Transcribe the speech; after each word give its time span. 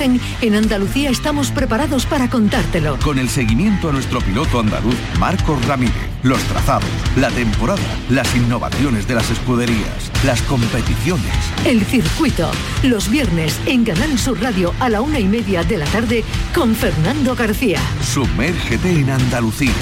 En 0.00 0.54
Andalucía 0.54 1.10
estamos 1.10 1.50
preparados 1.50 2.06
para 2.06 2.30
contártelo. 2.30 2.98
Con 3.02 3.18
el 3.18 3.28
seguimiento 3.28 3.88
a 3.88 3.92
nuestro 3.92 4.20
piloto 4.20 4.60
andaluz, 4.60 4.94
Marcos 5.18 5.64
Ramírez, 5.66 5.94
los 6.22 6.40
trazados, 6.44 6.88
la 7.16 7.30
temporada, 7.30 7.82
las 8.08 8.34
innovaciones 8.36 9.08
de 9.08 9.14
las 9.16 9.28
escuderías, 9.30 10.12
las 10.24 10.40
competiciones. 10.42 11.32
El 11.64 11.84
circuito, 11.84 12.48
los 12.84 13.10
viernes 13.10 13.58
en 13.66 13.84
Canal 13.84 14.16
Sur 14.18 14.40
Radio 14.40 14.72
a 14.78 14.88
la 14.88 15.00
una 15.00 15.18
y 15.18 15.24
media 15.24 15.64
de 15.64 15.78
la 15.78 15.86
tarde 15.86 16.22
con 16.54 16.76
Fernando 16.76 17.34
García. 17.34 17.80
Sumérgete 18.00 18.90
en 18.90 19.10
Andalucía. 19.10 19.72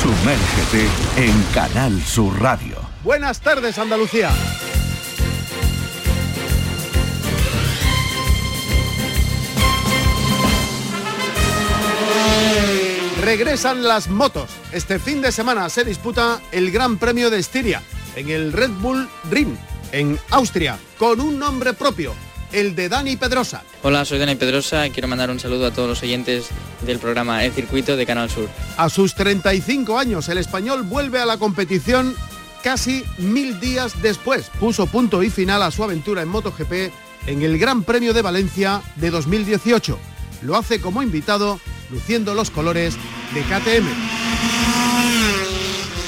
Sumérgete 0.00 0.88
en 1.16 1.42
Canal 1.52 2.00
Sur 2.02 2.40
Radio. 2.40 2.76
Buenas 3.04 3.40
tardes, 3.40 3.78
Andalucía. 3.78 4.30
Regresan 13.28 13.82
las 13.82 14.08
motos. 14.08 14.48
Este 14.72 14.98
fin 14.98 15.20
de 15.20 15.32
semana 15.32 15.68
se 15.68 15.84
disputa 15.84 16.40
el 16.50 16.70
Gran 16.70 16.96
Premio 16.96 17.28
de 17.28 17.38
Estiria 17.38 17.82
en 18.16 18.30
el 18.30 18.54
Red 18.54 18.70
Bull 18.70 19.06
Ring, 19.30 19.54
en 19.92 20.18
Austria, 20.30 20.78
con 20.96 21.20
un 21.20 21.38
nombre 21.38 21.74
propio, 21.74 22.14
el 22.52 22.74
de 22.74 22.88
Dani 22.88 23.16
Pedrosa. 23.16 23.64
Hola, 23.82 24.06
soy 24.06 24.18
Dani 24.18 24.36
Pedrosa 24.36 24.86
y 24.86 24.92
quiero 24.92 25.08
mandar 25.08 25.28
un 25.28 25.38
saludo 25.38 25.66
a 25.66 25.70
todos 25.70 25.90
los 25.90 26.02
oyentes 26.02 26.48
del 26.86 26.98
programa 27.00 27.44
El 27.44 27.52
Circuito 27.52 27.98
de 27.98 28.06
Canal 28.06 28.30
Sur. 28.30 28.48
A 28.78 28.88
sus 28.88 29.14
35 29.14 29.98
años, 29.98 30.26
el 30.30 30.38
español 30.38 30.84
vuelve 30.84 31.20
a 31.20 31.26
la 31.26 31.36
competición 31.36 32.14
casi 32.62 33.04
mil 33.18 33.60
días 33.60 34.00
después. 34.00 34.50
Puso 34.58 34.86
punto 34.86 35.22
y 35.22 35.28
final 35.28 35.62
a 35.62 35.70
su 35.70 35.84
aventura 35.84 36.22
en 36.22 36.28
MotoGP 36.28 36.72
en 37.26 37.42
el 37.42 37.58
Gran 37.58 37.82
Premio 37.82 38.14
de 38.14 38.22
Valencia 38.22 38.80
de 38.96 39.10
2018. 39.10 39.98
Lo 40.40 40.56
hace 40.56 40.80
como 40.80 41.02
invitado, 41.02 41.60
luciendo 41.90 42.32
los 42.32 42.50
colores 42.50 42.96
de 43.34 43.42
KTM. 43.42 43.86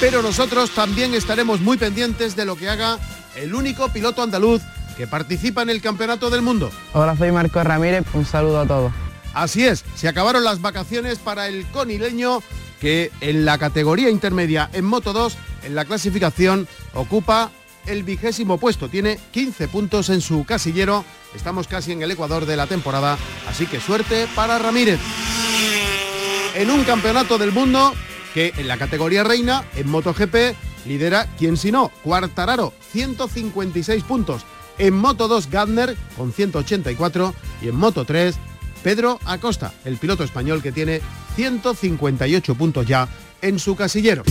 Pero 0.01 0.23
nosotros 0.23 0.71
también 0.71 1.15
estaremos 1.15 1.61
muy 1.61 1.77
pendientes 1.77 2.35
de 2.35 2.45
lo 2.45 2.57
que 2.57 2.69
haga 2.69 2.99
el 3.37 3.55
único 3.55 3.89
piloto 3.91 4.23
andaluz 4.23 4.63
que 4.97 5.07
participa 5.07 5.63
en 5.63 5.71
el 5.71 5.83
Campeonato 5.83 6.31
del 6.31 6.43
Mundo. 6.43 6.71
Hola, 6.95 7.17
soy 7.17 7.33
Marco 7.33 7.63
Ramírez, 7.63 8.05
un 8.15 8.25
saludo 8.25 8.61
a 8.61 8.67
todos. 8.67 8.93
Así 9.35 9.65
es, 9.65 9.85
se 9.95 10.09
acabaron 10.09 10.43
las 10.43 10.61
vacaciones 10.61 11.19
para 11.19 11.49
el 11.49 11.67
conileño 11.67 12.43
que 12.81 13.13
en 13.21 13.45
la 13.45 13.59
categoría 13.59 14.09
intermedia 14.09 14.71
en 14.73 14.87
Moto 14.87 15.13
2, 15.13 15.37
en 15.65 15.75
la 15.75 15.85
clasificación, 15.85 16.67
ocupa 16.95 17.51
el 17.87 18.03
vigésimo 18.03 18.59
puesto. 18.59 18.89
Tiene 18.89 19.19
15 19.33 19.69
puntos 19.69 20.09
en 20.09 20.23
su 20.23 20.45
casillero. 20.45 21.05
Estamos 21.35 21.69
casi 21.69 21.93
en 21.93 22.03
el 22.03 22.11
Ecuador 22.11 22.47
de 22.47 22.57
la 22.57 22.67
temporada, 22.67 23.19
así 23.49 23.67
que 23.67 23.81
suerte 23.81 24.27
para 24.35 24.59
Ramírez 24.59 24.99
en 26.55 26.71
un 26.71 26.85
campeonato 26.85 27.39
del 27.39 27.53
mundo 27.53 27.95
que 28.35 28.53
en 28.57 28.69
la 28.69 28.77
categoría 28.77 29.25
reina, 29.25 29.65
en 29.77 29.89
MotoGP, 29.89 30.55
lidera 30.87 31.27
quien 31.39 31.57
si 31.57 31.73
no, 31.73 31.91
Cuartararo, 32.03 32.73
156 32.93 34.03
puntos. 34.05 34.43
En 34.79 34.95
Moto 34.95 35.29
2, 35.29 35.51
Gardner 35.51 35.97
con 36.17 36.33
184 36.33 37.35
y 37.63 37.69
en 37.69 37.77
Moto 37.77 38.05
3, 38.05 38.37
Pedro 38.83 39.19
Acosta, 39.27 39.75
el 39.85 39.99
piloto 39.99 40.25
español 40.25 40.63
que 40.63 40.73
tiene 40.73 41.03
158 41.37 42.55
puntos 42.55 42.87
ya 42.87 43.09
en 43.43 43.59
su 43.59 43.77
casillero. 43.77 44.23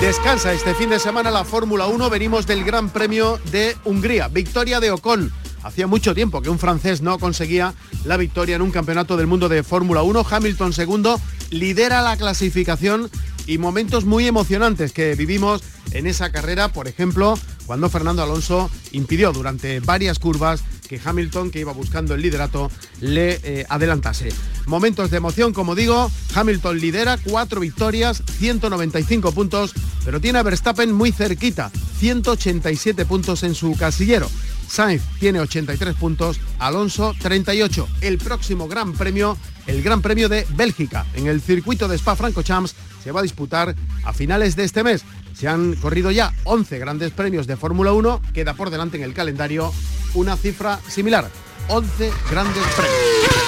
Descansa 0.00 0.52
este 0.52 0.74
fin 0.74 0.90
de 0.90 0.98
semana 0.98 1.30
la 1.30 1.44
Fórmula 1.44 1.86
1, 1.86 2.10
venimos 2.10 2.46
del 2.46 2.64
Gran 2.64 2.90
Premio 2.90 3.40
de 3.50 3.76
Hungría, 3.84 4.28
victoria 4.28 4.78
de 4.78 4.90
Ocon 4.90 5.32
Hacía 5.66 5.88
mucho 5.88 6.14
tiempo 6.14 6.42
que 6.42 6.48
un 6.48 6.60
francés 6.60 7.02
no 7.02 7.18
conseguía 7.18 7.74
la 8.04 8.16
victoria 8.16 8.54
en 8.54 8.62
un 8.62 8.70
campeonato 8.70 9.16
del 9.16 9.26
mundo 9.26 9.48
de 9.48 9.64
Fórmula 9.64 10.04
1. 10.04 10.24
Hamilton 10.30 10.72
segundo 10.72 11.20
lidera 11.50 12.02
la 12.02 12.16
clasificación 12.16 13.10
y 13.48 13.58
momentos 13.58 14.04
muy 14.04 14.28
emocionantes 14.28 14.92
que 14.92 15.16
vivimos 15.16 15.64
en 15.90 16.06
esa 16.06 16.30
carrera, 16.30 16.68
por 16.68 16.86
ejemplo, 16.86 17.36
cuando 17.66 17.90
Fernando 17.90 18.22
Alonso 18.22 18.70
impidió 18.92 19.32
durante 19.32 19.80
varias 19.80 20.20
curvas 20.20 20.62
que 20.88 21.00
Hamilton, 21.04 21.50
que 21.50 21.58
iba 21.58 21.72
buscando 21.72 22.14
el 22.14 22.22
liderato, 22.22 22.70
le 23.00 23.40
eh, 23.42 23.66
adelantase. 23.68 24.28
Momentos 24.66 25.10
de 25.10 25.16
emoción, 25.16 25.52
como 25.52 25.74
digo, 25.74 26.12
Hamilton 26.32 26.78
lidera, 26.78 27.18
cuatro 27.18 27.60
victorias, 27.60 28.22
195 28.38 29.32
puntos, 29.32 29.72
pero 30.04 30.20
tiene 30.20 30.38
a 30.38 30.44
Verstappen 30.44 30.92
muy 30.92 31.10
cerquita, 31.10 31.72
187 31.98 33.04
puntos 33.04 33.42
en 33.42 33.56
su 33.56 33.76
casillero. 33.76 34.30
Sainz 34.68 35.02
tiene 35.18 35.40
83 35.40 35.94
puntos, 35.94 36.40
Alonso 36.58 37.14
38. 37.20 37.88
El 38.00 38.18
próximo 38.18 38.68
Gran 38.68 38.92
Premio, 38.92 39.36
el 39.66 39.82
Gran 39.82 40.02
Premio 40.02 40.28
de 40.28 40.46
Bélgica, 40.50 41.06
en 41.14 41.26
el 41.26 41.40
circuito 41.40 41.88
de 41.88 41.96
Spa-Francorchamps, 41.96 42.74
se 43.02 43.12
va 43.12 43.20
a 43.20 43.22
disputar 43.22 43.74
a 44.04 44.12
finales 44.12 44.56
de 44.56 44.64
este 44.64 44.82
mes. 44.82 45.04
Se 45.34 45.48
han 45.48 45.74
corrido 45.76 46.10
ya 46.10 46.34
11 46.44 46.78
grandes 46.78 47.12
premios 47.12 47.46
de 47.46 47.56
Fórmula 47.56 47.92
1, 47.92 48.22
queda 48.32 48.54
por 48.54 48.70
delante 48.70 48.96
en 48.96 49.02
el 49.02 49.14
calendario 49.14 49.72
una 50.14 50.36
cifra 50.36 50.80
similar, 50.88 51.30
11 51.68 52.10
grandes 52.30 52.62
premios. 52.74 53.46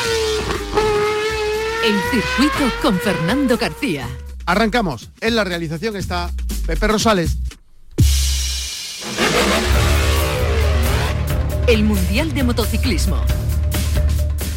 El 1.84 1.94
circuito 2.10 2.74
con 2.82 2.98
Fernando 2.98 3.56
García. 3.56 4.06
Arrancamos. 4.44 5.10
En 5.20 5.36
la 5.36 5.44
realización 5.44 5.96
está 5.96 6.30
Pepe 6.66 6.86
Rosales. 6.86 7.36
El 11.68 11.84
Mundial 11.84 12.32
de 12.32 12.44
Motociclismo. 12.44 13.22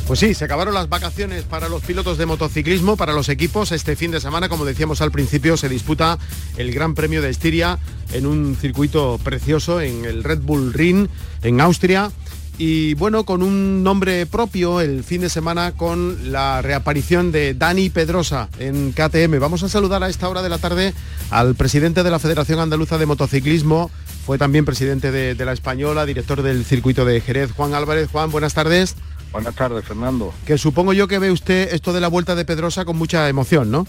Pues 0.07 0.19
sí, 0.19 0.33
se 0.33 0.45
acabaron 0.45 0.73
las 0.73 0.87
vacaciones 0.87 1.43
para 1.43 1.67
los 1.67 1.83
pilotos 1.83 2.17
de 2.17 2.25
motociclismo, 2.25 2.95
para 2.95 3.11
los 3.11 3.27
equipos. 3.27 3.73
Este 3.73 3.97
fin 3.97 4.11
de 4.11 4.21
semana, 4.21 4.47
como 4.47 4.63
decíamos 4.63 5.01
al 5.01 5.11
principio, 5.11 5.57
se 5.57 5.67
disputa 5.67 6.17
el 6.57 6.71
Gran 6.73 6.95
Premio 6.95 7.21
de 7.21 7.29
Estiria 7.29 7.79
en 8.13 8.25
un 8.25 8.55
circuito 8.55 9.19
precioso 9.23 9.81
en 9.81 10.05
el 10.05 10.23
Red 10.23 10.39
Bull 10.39 10.73
Ring 10.73 11.07
en 11.43 11.59
Austria. 11.59 12.11
Y 12.57 12.93
bueno, 12.95 13.23
con 13.23 13.41
un 13.41 13.83
nombre 13.83 14.25
propio 14.25 14.81
el 14.81 15.03
fin 15.03 15.21
de 15.21 15.29
semana 15.29 15.71
con 15.71 16.31
la 16.31 16.61
reaparición 16.61 17.31
de 17.31 17.53
Dani 17.53 17.89
Pedrosa 17.89 18.49
en 18.59 18.91
KTM. 18.91 19.39
Vamos 19.39 19.63
a 19.63 19.69
saludar 19.69 20.03
a 20.03 20.09
esta 20.09 20.29
hora 20.29 20.41
de 20.41 20.49
la 20.49 20.59
tarde 20.59 20.93
al 21.31 21.55
presidente 21.55 22.03
de 22.03 22.11
la 22.11 22.19
Federación 22.19 22.59
Andaluza 22.59 22.97
de 22.97 23.05
Motociclismo, 23.05 23.89
fue 24.25 24.37
también 24.37 24.65
presidente 24.65 25.11
de, 25.11 25.45
la 25.45 25.51
Española, 25.51 26.05
director 26.05 26.43
del 26.43 26.63
circuito 26.63 27.05
de 27.05 27.21
Jerez, 27.21 27.51
Juan 27.51 27.73
Álvarez. 27.73 28.09
Juan, 28.11 28.29
buenas 28.29 28.53
tardes. 28.53 28.95
Buenas 29.31 29.55
tardes, 29.55 29.83
Fernando. 29.83 30.31
Que 30.45 30.57
supongo 30.57 30.93
yo 30.93 31.07
que 31.07 31.17
ve 31.17 31.31
usted 31.31 31.73
esto 31.73 31.91
de 31.91 32.01
la 32.01 32.07
vuelta 32.07 32.35
de 32.35 32.45
Pedrosa 32.45 32.85
con 32.85 32.97
mucha 32.97 33.27
emoción, 33.29 33.71
¿no? 33.71 33.87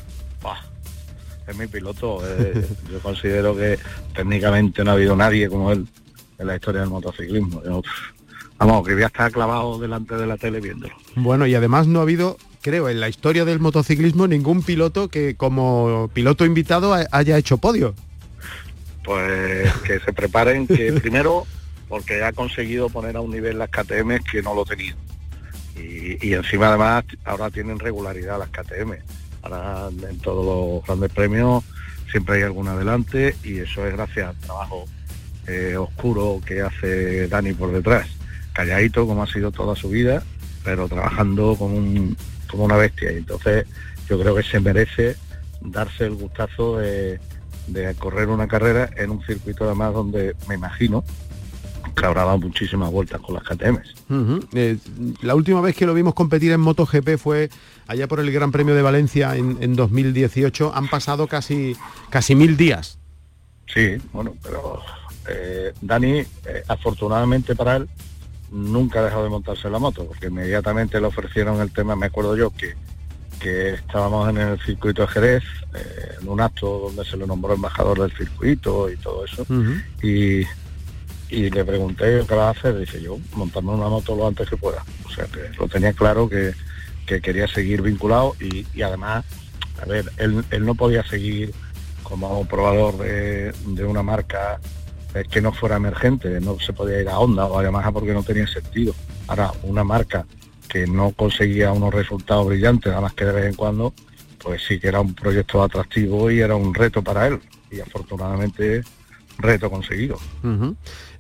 es 1.47 1.57
mi 1.57 1.67
piloto. 1.67 2.21
Eh, 2.27 2.67
yo 2.91 2.99
considero 3.01 3.57
que 3.57 3.79
técnicamente 4.15 4.83
no 4.85 4.93
ha 4.93 4.95
habido 4.95 5.17
nadie 5.17 5.49
como 5.49 5.73
él 5.73 5.87
en 6.39 6.47
la 6.47 6.57
historia 6.57 6.81
del 6.81 6.91
motociclismo. 6.91 7.63
Vamos, 8.65 8.87
que 8.87 8.99
ya 8.99 9.07
está 9.07 9.31
clavado 9.31 9.79
delante 9.79 10.17
de 10.17 10.27
la 10.27 10.37
tele 10.37 10.61
viéndolo. 10.61 10.95
Bueno, 11.17 11.47
y 11.47 11.55
además 11.55 11.87
no 11.87 12.01
ha 12.01 12.03
habido 12.03 12.37
creo, 12.61 12.89
en 12.89 13.01
la 13.01 13.09
historia 13.09 13.45
del 13.45 13.59
motociclismo 13.59 14.29
ningún 14.29 14.63
piloto 14.63 15.09
que 15.09 15.35
como 15.35 16.09
piloto 16.15 16.45
invitado 16.45 16.95
haya 16.95 17.37
hecho 17.37 17.59
podio 17.59 17.95
pues 19.05 19.73
que 19.81 20.01
se 20.01 20.13
preparen, 20.13 20.67
que 20.67 20.93
primero 21.03 21.47
porque 21.89 22.25
ha 22.25 22.33
conseguido 22.33 22.89
poner 22.89 23.17
a 23.17 23.21
un 23.21 23.31
nivel 23.31 23.59
las 23.59 23.69
KTM 23.69 24.23
que 24.31 24.43
no 24.43 24.55
lo 24.55 24.65
tenían. 24.65 24.97
Y, 25.77 26.33
encima 26.33 26.69
además 26.69 27.05
ahora 27.25 27.51
tienen 27.51 27.79
regularidad 27.79 28.39
las 28.39 28.51
KTM. 28.51 28.95
Ahora 29.43 29.89
en 30.09 30.19
todos 30.19 30.45
los 30.45 30.87
grandes 30.87 31.11
premios 31.13 31.65
siempre 32.11 32.37
hay 32.37 32.43
alguna 32.43 32.73
adelante 32.73 33.35
y 33.43 33.59
eso 33.59 33.87
es 33.87 33.93
gracias 33.95 34.29
al 34.29 34.37
trabajo 34.37 34.85
eh, 35.47 35.77
oscuro 35.77 36.41
que 36.47 36.63
hace 36.63 37.29
Dani 37.29 37.53
por 37.53 37.73
detrás. 37.73 38.09
Calladito 38.53 39.07
como 39.07 39.23
ha 39.23 39.27
sido 39.27 39.51
toda 39.51 39.77
su 39.77 39.89
vida, 39.89 40.23
pero 40.65 40.89
trabajando 40.89 41.57
como, 41.57 41.77
un, 41.77 42.17
como 42.51 42.65
una 42.65 42.77
bestia. 42.77 43.13
Y 43.13 43.19
entonces 43.19 43.67
yo 44.09 44.19
creo 44.21 44.35
que 44.35 44.43
se 44.43 44.61
merece 44.61 45.17
darse 45.61 46.07
el 46.07 46.15
gustazo 46.15 46.79
de, 46.79 47.21
de 47.67 47.95
correr 47.95 48.29
una 48.29 48.49
carrera 48.49 48.91
en 48.97 49.11
un 49.11 49.25
circuito 49.25 49.65
además 49.65 49.95
donde 49.95 50.35
me 50.49 50.55
imagino 50.55 51.05
que 51.95 52.07
habrá 52.07 52.25
dado 52.25 52.39
muchísimas 52.39 52.91
vueltas 52.91 53.21
con 53.21 53.35
las 53.35 53.45
KTMs. 53.45 53.95
Eh, 54.55 54.79
la 55.23 55.35
última 55.35 55.61
vez 55.61 55.77
que 55.77 55.87
lo 55.87 55.95
vimos 55.95 56.15
competir 56.15 56.53
en 56.53 56.61
MotoGP 56.61 57.17
fue 57.19 57.51
allá 57.87 58.09
por 58.09 58.21
el 58.21 58.31
Gran 58.33 58.53
Premio 58.53 58.75
de 58.75 58.83
Valencia 58.83 59.37
en, 59.37 59.77
2018. 59.77 60.73
Han 60.75 60.89
pasado 60.89 61.27
casi, 61.27 61.77
casi 62.11 62.35
mil 62.35 62.57
días. 62.57 62.99
Sí, 63.67 63.97
bueno, 64.13 64.35
pero 64.43 64.81
eh, 65.29 65.73
Dani, 65.81 66.19
eh, 66.19 66.27
afortunadamente 66.69 67.55
para 67.55 67.77
él, 67.77 67.89
nunca 68.53 69.01
ha 69.01 69.05
dejado 69.05 69.25
de 69.25 69.31
montarse 69.31 69.69
la 69.69 69.79
moto, 69.79 70.07
porque 70.07 70.29
inmediatamente 70.29 71.01
le 71.01 71.07
ofrecieron 71.07 71.61
el 71.61 71.73
tema, 71.73 71.97
me 71.97 72.07
acuerdo 72.07 72.37
yo, 72.37 72.51
que 72.51 72.75
que 73.43 73.75
estábamos 73.75 74.29
en 74.29 74.39
el 74.39 74.61
circuito 74.61 75.03
de 75.03 75.09
Jerez, 75.09 75.43
eh, 75.75 76.15
en 76.21 76.29
un 76.29 76.41
acto 76.41 76.79
donde 76.79 77.05
se 77.05 77.17
le 77.17 77.27
nombró 77.27 77.55
embajador 77.55 78.01
del 78.01 78.17
circuito 78.17 78.89
y 78.89 78.97
todo 78.97 79.25
eso. 79.25 79.45
y, 80.01 80.43
y 81.29 81.51
le 81.51 81.65
pregunté 81.65 82.25
qué 82.29 82.35
va 82.35 82.49
a 82.49 82.51
hacer, 82.51 82.79
dice 82.79 83.03
yo, 83.03 83.19
montarme 83.35 83.73
una 83.73 83.89
moto 83.89 84.15
lo 84.15 84.29
antes 84.29 84.49
que 84.49 84.57
pueda. 84.57 84.85
O 85.07 85.11
sea 85.11 85.25
que 85.27 85.51
lo 85.59 85.67
tenía 85.67 85.93
claro 85.93 86.29
que, 86.29 86.55
quería 87.21 87.47
seguir 87.47 87.83
vinculado 87.83 88.35
y, 88.41 88.81
además, 88.81 89.27
a 89.83 89.85
ver, 89.85 90.11
él, 90.17 90.45
no 90.65 90.75
podía 90.75 91.05
seguir 91.05 91.53
como 92.03 92.47
probador 92.47 92.97
de, 92.97 93.53
una 93.85 94.03
marca 94.03 94.59
eh, 95.15 95.25
que 95.31 95.41
no 95.41 95.53
fuera 95.53 95.77
emergente, 95.77 96.41
no 96.41 96.59
se 96.59 96.73
podía 96.73 97.01
ir 97.01 97.09
a 97.09 97.19
Honda 97.19 97.47
o 97.47 97.59
a 97.59 97.63
Yamaha 97.63 97.93
porque 97.93 98.13
no 98.13 98.23
tenía 98.23 98.47
sentido. 98.47 98.95
Ahora, 99.29 99.53
una 99.63 99.85
marca 99.85 100.27
que 100.69 100.87
no 100.87 101.13
conseguía 101.13 101.73
unos 101.73 101.93
resultados 101.93 102.47
brillantes, 102.47 102.91
nada 102.91 103.03
más 103.03 103.13
que 103.13 103.25
de 103.25 103.33
vez 103.33 103.47
en 103.47 103.55
cuando, 103.55 103.93
pues 104.39 104.63
sí 104.67 104.81
que 104.81 104.89
era 104.89 105.01
un 105.01 105.15
proyecto 105.15 105.63
atractivo 105.63 106.31
y 106.31 106.41
era 106.41 106.57
un 106.57 106.75
reto 106.75 107.03
para 107.03 107.27
él. 107.27 107.41
Y 107.71 107.81
afortunadamente 107.81 108.83
reto 109.39 109.71
conseguido. 109.71 110.19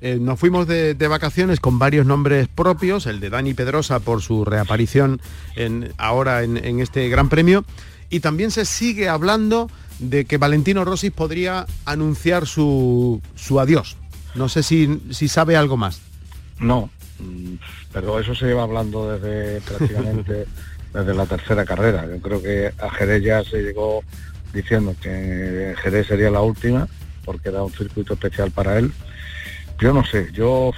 Eh, 0.00 0.18
nos 0.20 0.38
fuimos 0.38 0.66
de, 0.66 0.94
vacaciones 1.08 1.60
con 1.60 1.78
varios 1.78 2.06
nombres 2.06 2.48
propios, 2.48 3.06
el 3.06 3.20
de 3.20 3.30
Dani 3.30 3.54
Pedrosa 3.54 4.00
por 4.00 4.22
su 4.22 4.44
reaparición 4.44 5.20
en, 5.56 5.92
ahora 5.98 6.42
en, 6.42 6.80
este 6.80 7.08
Gran 7.08 7.28
Premio, 7.28 7.64
y 8.12 8.20
también 8.20 8.50
se 8.50 8.66
sigue 8.66 9.08
hablando 9.08 9.70
de 9.98 10.26
que 10.26 10.36
Valentino 10.36 10.84
Rossi 10.84 11.08
podría 11.08 11.64
anunciar 11.86 12.46
su, 12.46 13.22
su 13.36 13.58
adiós. 13.58 13.96
No 14.34 14.50
sé 14.50 14.62
si, 14.62 15.00
si 15.10 15.28
sabe 15.28 15.56
algo 15.56 15.78
más. 15.78 16.02
No, 16.60 16.90
pero 17.90 18.20
eso 18.20 18.34
se 18.34 18.44
lleva 18.44 18.64
hablando 18.64 19.10
desde 19.10 19.60
prácticamente 19.66 20.46
desde 20.92 21.14
la 21.14 21.24
tercera 21.24 21.64
carrera. 21.64 22.06
Yo 22.06 22.20
creo 22.20 22.42
que 22.42 22.70
a 22.78 22.90
Jerez 22.90 23.22
ya 23.22 23.42
se 23.44 23.62
llegó 23.62 24.04
diciendo 24.52 24.94
que 25.00 25.74
Jerez 25.82 26.06
sería 26.06 26.30
la 26.30 26.42
última 26.42 26.86
porque 27.24 27.48
era 27.48 27.62
un 27.62 27.72
circuito 27.72 28.12
especial 28.12 28.50
para 28.50 28.78
él. 28.78 28.92
Yo 29.80 29.94
no 29.94 30.04
sé, 30.04 30.28
yo 30.34 30.72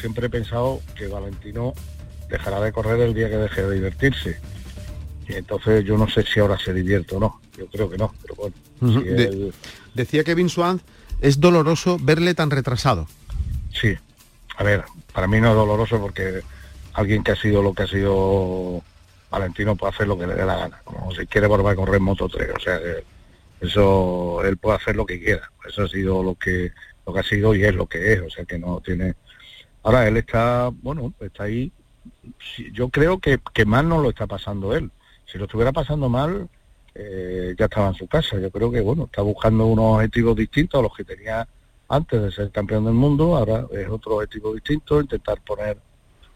siempre 0.00 0.28
he 0.28 0.30
pensado 0.30 0.80
que 0.96 1.06
Valentino 1.06 1.74
dejará 2.30 2.62
de 2.62 2.72
correr 2.72 2.98
el 3.02 3.12
día 3.12 3.28
que 3.28 3.36
deje 3.36 3.62
de 3.62 3.74
divertirse. 3.74 4.40
Entonces 5.36 5.84
yo 5.84 5.96
no 5.96 6.08
sé 6.08 6.24
si 6.24 6.40
ahora 6.40 6.58
se 6.58 6.72
divierte 6.72 7.16
o 7.16 7.20
no. 7.20 7.40
Yo 7.56 7.66
creo 7.66 7.88
que 7.90 7.98
no, 7.98 8.14
pero 8.22 8.34
bueno. 8.34 9.52
Decía 9.94 10.24
Kevin 10.24 10.48
Swan, 10.48 10.80
es 11.20 11.40
doloroso 11.40 11.98
verle 12.00 12.34
tan 12.34 12.50
retrasado. 12.50 13.06
Sí, 13.72 13.94
a 14.56 14.64
ver, 14.64 14.84
para 15.12 15.26
mí 15.26 15.40
no 15.40 15.50
es 15.50 15.54
doloroso 15.54 16.00
porque 16.00 16.42
alguien 16.94 17.22
que 17.22 17.32
ha 17.32 17.36
sido 17.36 17.62
lo 17.62 17.74
que 17.74 17.82
ha 17.82 17.86
sido 17.86 18.82
Valentino 19.30 19.76
puede 19.76 19.92
hacer 19.92 20.08
lo 20.08 20.18
que 20.18 20.26
le 20.26 20.34
dé 20.34 20.44
la 20.44 20.56
gana. 20.56 20.80
Como 20.84 21.12
si 21.14 21.26
quiere 21.26 21.46
volver 21.46 21.72
a 21.72 21.76
correr 21.76 22.00
Moto 22.00 22.28
3. 22.28 22.50
O 22.56 22.60
sea, 22.60 22.80
eso 23.60 24.42
él 24.44 24.56
puede 24.56 24.76
hacer 24.76 24.96
lo 24.96 25.06
que 25.06 25.20
quiera 25.20 25.50
eso 25.68 25.82
ha 25.82 25.88
sido 25.88 26.22
lo 26.22 26.34
que 26.34 26.72
lo 27.06 27.12
que 27.12 27.20
ha 27.20 27.24
sido 27.24 27.54
y 27.54 27.64
es 27.64 27.74
lo 27.74 27.86
que 27.86 28.12
es 28.12 28.20
o 28.20 28.30
sea 28.30 28.44
que 28.44 28.58
no 28.58 28.80
tiene 28.80 29.14
ahora 29.82 30.06
él 30.06 30.16
está 30.16 30.70
bueno 30.82 31.12
está 31.20 31.44
ahí 31.44 31.72
yo 32.72 32.88
creo 32.88 33.18
que, 33.18 33.40
que 33.52 33.64
mal 33.64 33.88
no 33.88 34.00
lo 34.00 34.10
está 34.10 34.26
pasando 34.26 34.74
él 34.74 34.90
si 35.30 35.38
lo 35.38 35.44
estuviera 35.44 35.72
pasando 35.72 36.08
mal 36.08 36.48
eh, 36.94 37.54
ya 37.56 37.66
estaba 37.66 37.88
en 37.88 37.94
su 37.94 38.06
casa. 38.08 38.38
Yo 38.38 38.50
creo 38.50 38.70
que 38.70 38.80
bueno 38.80 39.04
está 39.04 39.22
buscando 39.22 39.66
unos 39.66 39.96
objetivos 39.96 40.36
distintos 40.36 40.80
a 40.80 40.82
los 40.82 40.96
que 40.96 41.04
tenía 41.04 41.46
antes 41.88 42.22
de 42.22 42.32
ser 42.32 42.50
campeón 42.50 42.84
del 42.84 42.94
mundo. 42.94 43.36
Ahora 43.36 43.66
es 43.72 43.88
otro 43.88 44.16
objetivo 44.16 44.54
distinto 44.54 45.00
intentar 45.00 45.40
poner 45.42 45.78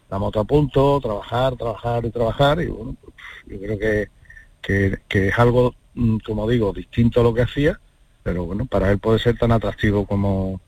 la 0.09 0.19
moto 0.19 0.39
a 0.39 0.43
punto 0.43 0.99
trabajar 1.01 1.55
trabajar 1.57 2.05
y 2.05 2.11
trabajar. 2.11 2.61
Y 2.61 2.67
bueno 2.67 2.95
pues, 3.01 3.15
yo 3.47 3.59
creo 3.59 3.79
que, 3.79 4.99
que, 5.09 5.27
es 5.27 5.39
algo 5.39 5.73
Mm, 5.95 6.17
como 6.25 6.49
digo, 6.49 6.73
distinto 6.73 7.21
a 7.21 7.23
lo 7.23 7.33
que 7.33 7.43
hacía, 7.43 7.79
pero 8.23 8.45
bueno, 8.45 8.65
para 8.65 8.91
él 8.91 8.99
puede 8.99 9.19
ser 9.19 9.37
tan 9.37 9.51
atractivo 9.51 10.05
como 10.05 10.61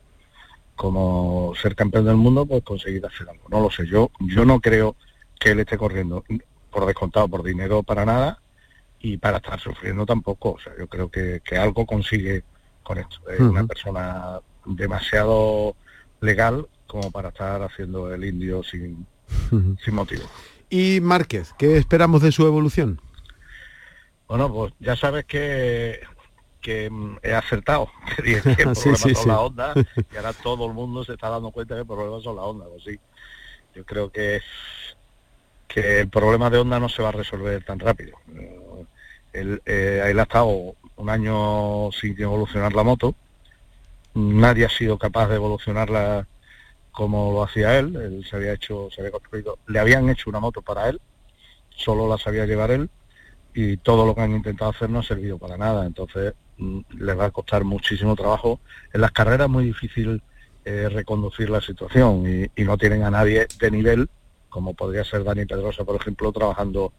como 0.75 1.53
ser 1.55 1.73
campeón 1.75 2.05
del 2.05 2.17
mundo, 2.17 2.45
pues 2.45 2.63
conseguir 2.63 3.05
hacer 3.05 3.29
algo. 3.29 3.47
No 3.49 3.61
lo 3.61 3.71
sé, 3.71 3.87
yo 3.87 4.11
yo 4.19 4.45
no 4.45 4.59
creo 4.59 4.95
que 5.39 5.51
él 5.51 5.59
esté 5.61 5.77
corriendo 5.77 6.23
por 6.75 6.85
descontado, 6.85 7.29
por 7.29 7.41
dinero 7.41 7.83
para 7.83 8.05
nada 8.05 8.37
y 8.99 9.15
para 9.15 9.37
estar 9.37 9.57
sufriendo 9.61 10.05
tampoco. 10.05 10.51
O 10.51 10.59
sea, 10.59 10.73
yo 10.77 10.87
creo 10.87 11.09
que, 11.09 11.41
algo 11.57 11.85
consigue 11.85 12.43
con 12.83 12.97
esto. 12.97 13.17
Es 13.29 13.39
una 13.39 13.65
persona 13.65 14.41
demasiado 14.65 15.73
legal 16.19 16.67
como 16.85 17.11
para 17.11 17.29
estar 17.29 17.63
haciendo 17.63 18.13
el 18.13 18.25
indio 18.25 18.61
sin, 18.61 19.07
sin 19.83 19.95
motivo. 19.95 20.23
¿Y 20.69 20.99
Márquez? 20.99 21.53
¿Qué 21.57 21.77
esperamos 21.77 22.21
de 22.21 22.33
su 22.33 22.45
evolución? 22.45 22.99
Bueno, 24.27 24.51
pues 24.51 24.73
ya 24.79 24.97
sabes 24.97 25.23
que, 25.23 26.01
que 26.59 26.91
he 27.23 27.33
acertado, 27.33 27.89
que 28.17 28.21
dije 28.21 28.41
que 28.41 28.63
el 28.63 28.73
problema 28.73 28.97
son 28.97 29.27
las 29.27 29.37
ondas, 29.37 29.77
y 30.13 30.17
ahora 30.17 30.33
todo 30.33 30.65
el 30.65 30.73
mundo 30.73 31.05
se 31.05 31.13
está 31.13 31.29
dando 31.29 31.51
cuenta 31.51 31.75
que 31.75 31.81
el 31.81 31.87
problema 31.87 32.19
son 32.19 32.35
las 32.35 32.45
ondas. 32.45 32.67
Pues 32.69 32.83
sí, 32.83 32.99
yo 33.73 33.85
creo 33.85 34.11
que, 34.11 34.41
que 35.75 35.99
el 35.99 36.07
problema 36.07 36.49
de 36.49 36.59
onda 36.59 36.79
no 36.79 36.87
se 36.87 37.03
va 37.03 37.09
a 37.09 37.11
resolver 37.11 37.61
tan 37.65 37.79
rápido. 37.79 38.17
Él, 39.33 39.61
eh, 39.65 40.01
él 40.05 40.19
ha 40.21 40.23
estado 40.23 40.75
un 40.95 41.09
año 41.09 41.91
sin 41.91 42.19
evolucionar 42.21 42.73
la 42.73 42.83
moto, 42.83 43.13
nadie 44.13 44.63
ha 44.63 44.69
sido 44.69 44.97
capaz 44.97 45.27
de 45.27 45.35
evolucionarla 45.35 46.25
como 46.93 47.33
lo 47.33 47.43
hacía 47.43 47.77
él, 47.77 47.93
él 47.97 48.25
se 48.25 48.37
había 48.37 48.53
hecho, 48.53 48.87
se 48.89 49.01
había 49.01 49.11
construido, 49.11 49.59
le 49.67 49.79
habían 49.79 50.09
hecho 50.09 50.29
una 50.29 50.39
moto 50.39 50.61
para 50.61 50.87
él, 50.87 51.01
solo 51.71 52.07
la 52.07 52.17
sabía 52.17 52.45
llevar 52.45 52.71
él, 52.71 52.89
y 53.53 53.75
todo 53.75 54.05
lo 54.05 54.15
que 54.15 54.21
han 54.21 54.31
intentado 54.31 54.71
hacer 54.71 54.89
no 54.89 54.99
ha 54.99 55.03
servido 55.03 55.37
para 55.37 55.57
nada. 55.57 55.85
Entonces 55.85 56.33
mm, 56.57 56.79
les 56.99 57.19
va 57.19 57.25
a 57.25 57.31
costar 57.31 57.65
muchísimo 57.65 58.15
trabajo. 58.15 58.61
En 58.93 59.01
las 59.01 59.11
carreras 59.11 59.47
es 59.47 59.51
muy 59.51 59.65
difícil 59.65 60.21
eh, 60.63 60.87
reconducir 60.87 61.49
la 61.49 61.59
situación 61.59 62.49
y, 62.55 62.63
no 62.63 62.77
tienen 62.77 63.03
a 63.03 63.11
nadie 63.11 63.45
de 63.59 63.71
nivel, 63.71 64.09
como 64.55 64.73
podría 64.73 65.03
ser 65.03 65.25
Dani 65.25 65.45
Pedrosa, 65.45 65.83
por 65.83 65.97
ejemplo, 65.97 66.31
trabajando 66.31 66.93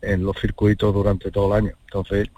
en 0.00 0.24
los 0.24 0.34
circuitos 0.40 0.94
durante 0.94 1.30
todo 1.30 1.48
el 1.48 1.64
año. 1.64 1.76
Entonces 1.84 2.30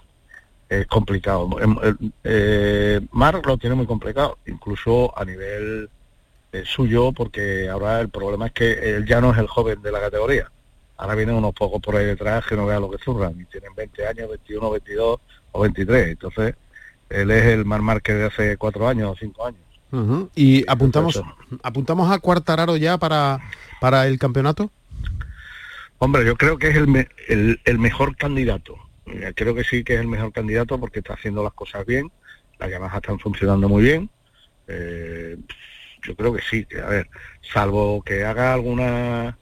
es 0.67 0.85
complicado. 0.87 1.47
Em, 1.61 1.77
eh, 2.25 2.99
Mar 3.11 3.41
lo 3.45 3.57
tiene 3.57 3.77
muy 3.77 3.85
complicado, 3.85 4.37
incluso 4.45 5.17
a 5.17 5.23
nivel 5.23 5.89
eh, 6.51 6.63
suyo, 6.65 7.13
porque 7.13 7.69
ahora 7.69 8.01
el 8.01 8.09
problema 8.09 8.47
es 8.47 8.51
que 8.51 8.97
él 8.97 9.05
ya 9.05 9.21
no 9.21 9.31
es 9.31 9.37
el 9.37 9.47
joven 9.47 9.81
de 9.81 9.93
la 9.93 10.01
categoría 10.01 10.51
Ahora 10.97 11.15
vienen 11.15 11.35
unos 11.35 11.53
pocos 11.53 11.81
por 11.81 11.95
ahí 11.95 12.05
detrás 12.05 12.45
que 12.45 12.57
no 12.57 12.65
vean 12.65 12.81
lo 12.81 12.89
que 12.89 12.97
zurran 12.97 13.39
y 13.39 13.45
tienen 13.45 13.73
20 13.75 14.07
años, 14.07 14.29
21, 14.29 14.71
22 14.71 15.19
o 15.53 15.61
23. 15.61 16.07
Entonces, 16.09 16.55
él 17.09 17.31
es 17.31 17.45
el 17.45 17.63
Mar 17.63 17.81
Márquez 17.81 18.17
de 18.17 18.25
hace 18.25 18.57
cuatro 18.57 18.89
años 18.89 19.11
o 19.11 19.15
cinco 19.17 19.45
años. 19.45 19.61
¿Y 20.35 20.69
apuntamos 20.69 21.21
apuntamos 21.63 22.11
a 22.11 22.19
Cuartararo 22.19 22.75
ya 22.75 22.97
para, 22.97 23.39
para 23.79 24.07
el 24.07 24.19
campeonato? 24.19 24.71
Hombre, 25.99 26.25
yo 26.25 26.35
creo 26.35 26.57
que 26.57 26.69
es 26.69 26.75
el, 26.75 27.59
el, 27.63 27.79
mejor 27.79 28.17
candidato. 28.17 28.75
Creo 29.35 29.55
que 29.55 29.63
sí 29.63 29.83
que 29.83 29.93
es 29.93 30.01
el 30.01 30.07
mejor 30.07 30.33
candidato 30.33 30.77
porque 30.79 30.99
está 30.99 31.13
haciendo 31.13 31.43
las 31.43 31.53
cosas 31.53 31.85
bien, 31.85 32.11
las 32.59 32.69
llamadas 32.69 32.95
están 32.95 33.19
funcionando 33.19 33.69
muy 33.69 33.83
bien. 33.83 34.09
Eh, 34.67 35.37
yo 36.01 36.15
creo 36.15 36.33
que 36.33 36.41
sí, 36.41 36.65
que, 36.65 36.81
a 36.81 36.87
ver, 36.87 37.09
salvo 37.53 38.01
que 38.03 38.25
haga 38.25 38.53
alguna 38.53 39.37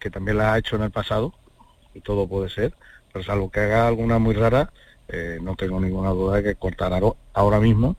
que 0.00 0.10
también 0.10 0.38
la 0.38 0.54
ha 0.54 0.58
hecho 0.58 0.76
en 0.76 0.82
el 0.82 0.90
pasado, 0.90 1.34
y 1.94 2.00
todo 2.00 2.28
puede 2.28 2.48
ser, 2.48 2.74
pero 3.12 3.24
salvo 3.24 3.50
que 3.50 3.60
haga 3.60 3.88
alguna 3.88 4.18
muy 4.18 4.34
rara, 4.34 4.72
eh, 5.08 5.38
no 5.42 5.56
tengo 5.56 5.80
ninguna 5.80 6.10
duda 6.10 6.36
de 6.36 6.42
que 6.42 6.54
Cortararo 6.54 7.16
ahora 7.32 7.60
mismo 7.60 7.96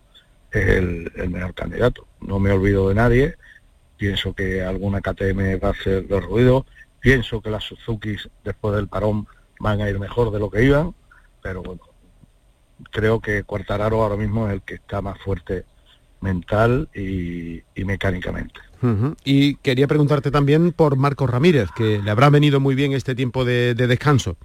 es 0.51 0.67
el, 0.67 1.11
mejor 1.29 1.53
candidato. 1.53 2.07
No 2.21 2.39
me 2.39 2.51
olvido 2.51 2.89
de 2.89 2.95
nadie, 2.95 3.35
pienso 3.97 4.33
que 4.33 4.63
alguna 4.63 5.01
KTM 5.01 5.59
va 5.63 5.69
a 5.69 5.71
hacer 5.71 6.07
de 6.07 6.19
ruido, 6.19 6.65
pienso 6.99 7.41
que 7.41 7.49
las 7.49 7.63
Suzuki 7.63 8.15
después 8.43 8.75
del 8.75 8.87
parón 8.87 9.27
van 9.59 9.81
a 9.81 9.89
ir 9.89 9.99
mejor 9.99 10.31
de 10.31 10.39
lo 10.39 10.49
que 10.49 10.63
iban, 10.63 10.93
pero 11.41 11.61
bueno, 11.61 11.81
creo 12.91 13.19
que 13.19 13.43
Cuartararo 13.43 14.03
ahora 14.03 14.17
mismo 14.17 14.47
es 14.47 14.53
el 14.53 14.61
que 14.61 14.75
está 14.75 15.01
más 15.01 15.19
fuerte 15.19 15.65
mental 16.21 16.89
y 16.93 17.63
mecánicamente. 17.75 18.59
Y 19.25 19.55
quería 19.55 19.87
preguntarte 19.87 20.31
también 20.31 20.71
por 20.71 20.95
Marcos 20.95 21.29
Ramírez, 21.29 21.69
que 21.75 21.99
le 21.99 22.11
habrá 22.11 22.29
venido 22.29 22.59
muy 22.59 22.75
bien 22.75 22.93
este 22.93 23.15
tiempo 23.15 23.43
de, 23.43 23.73
descanso. 23.75 24.37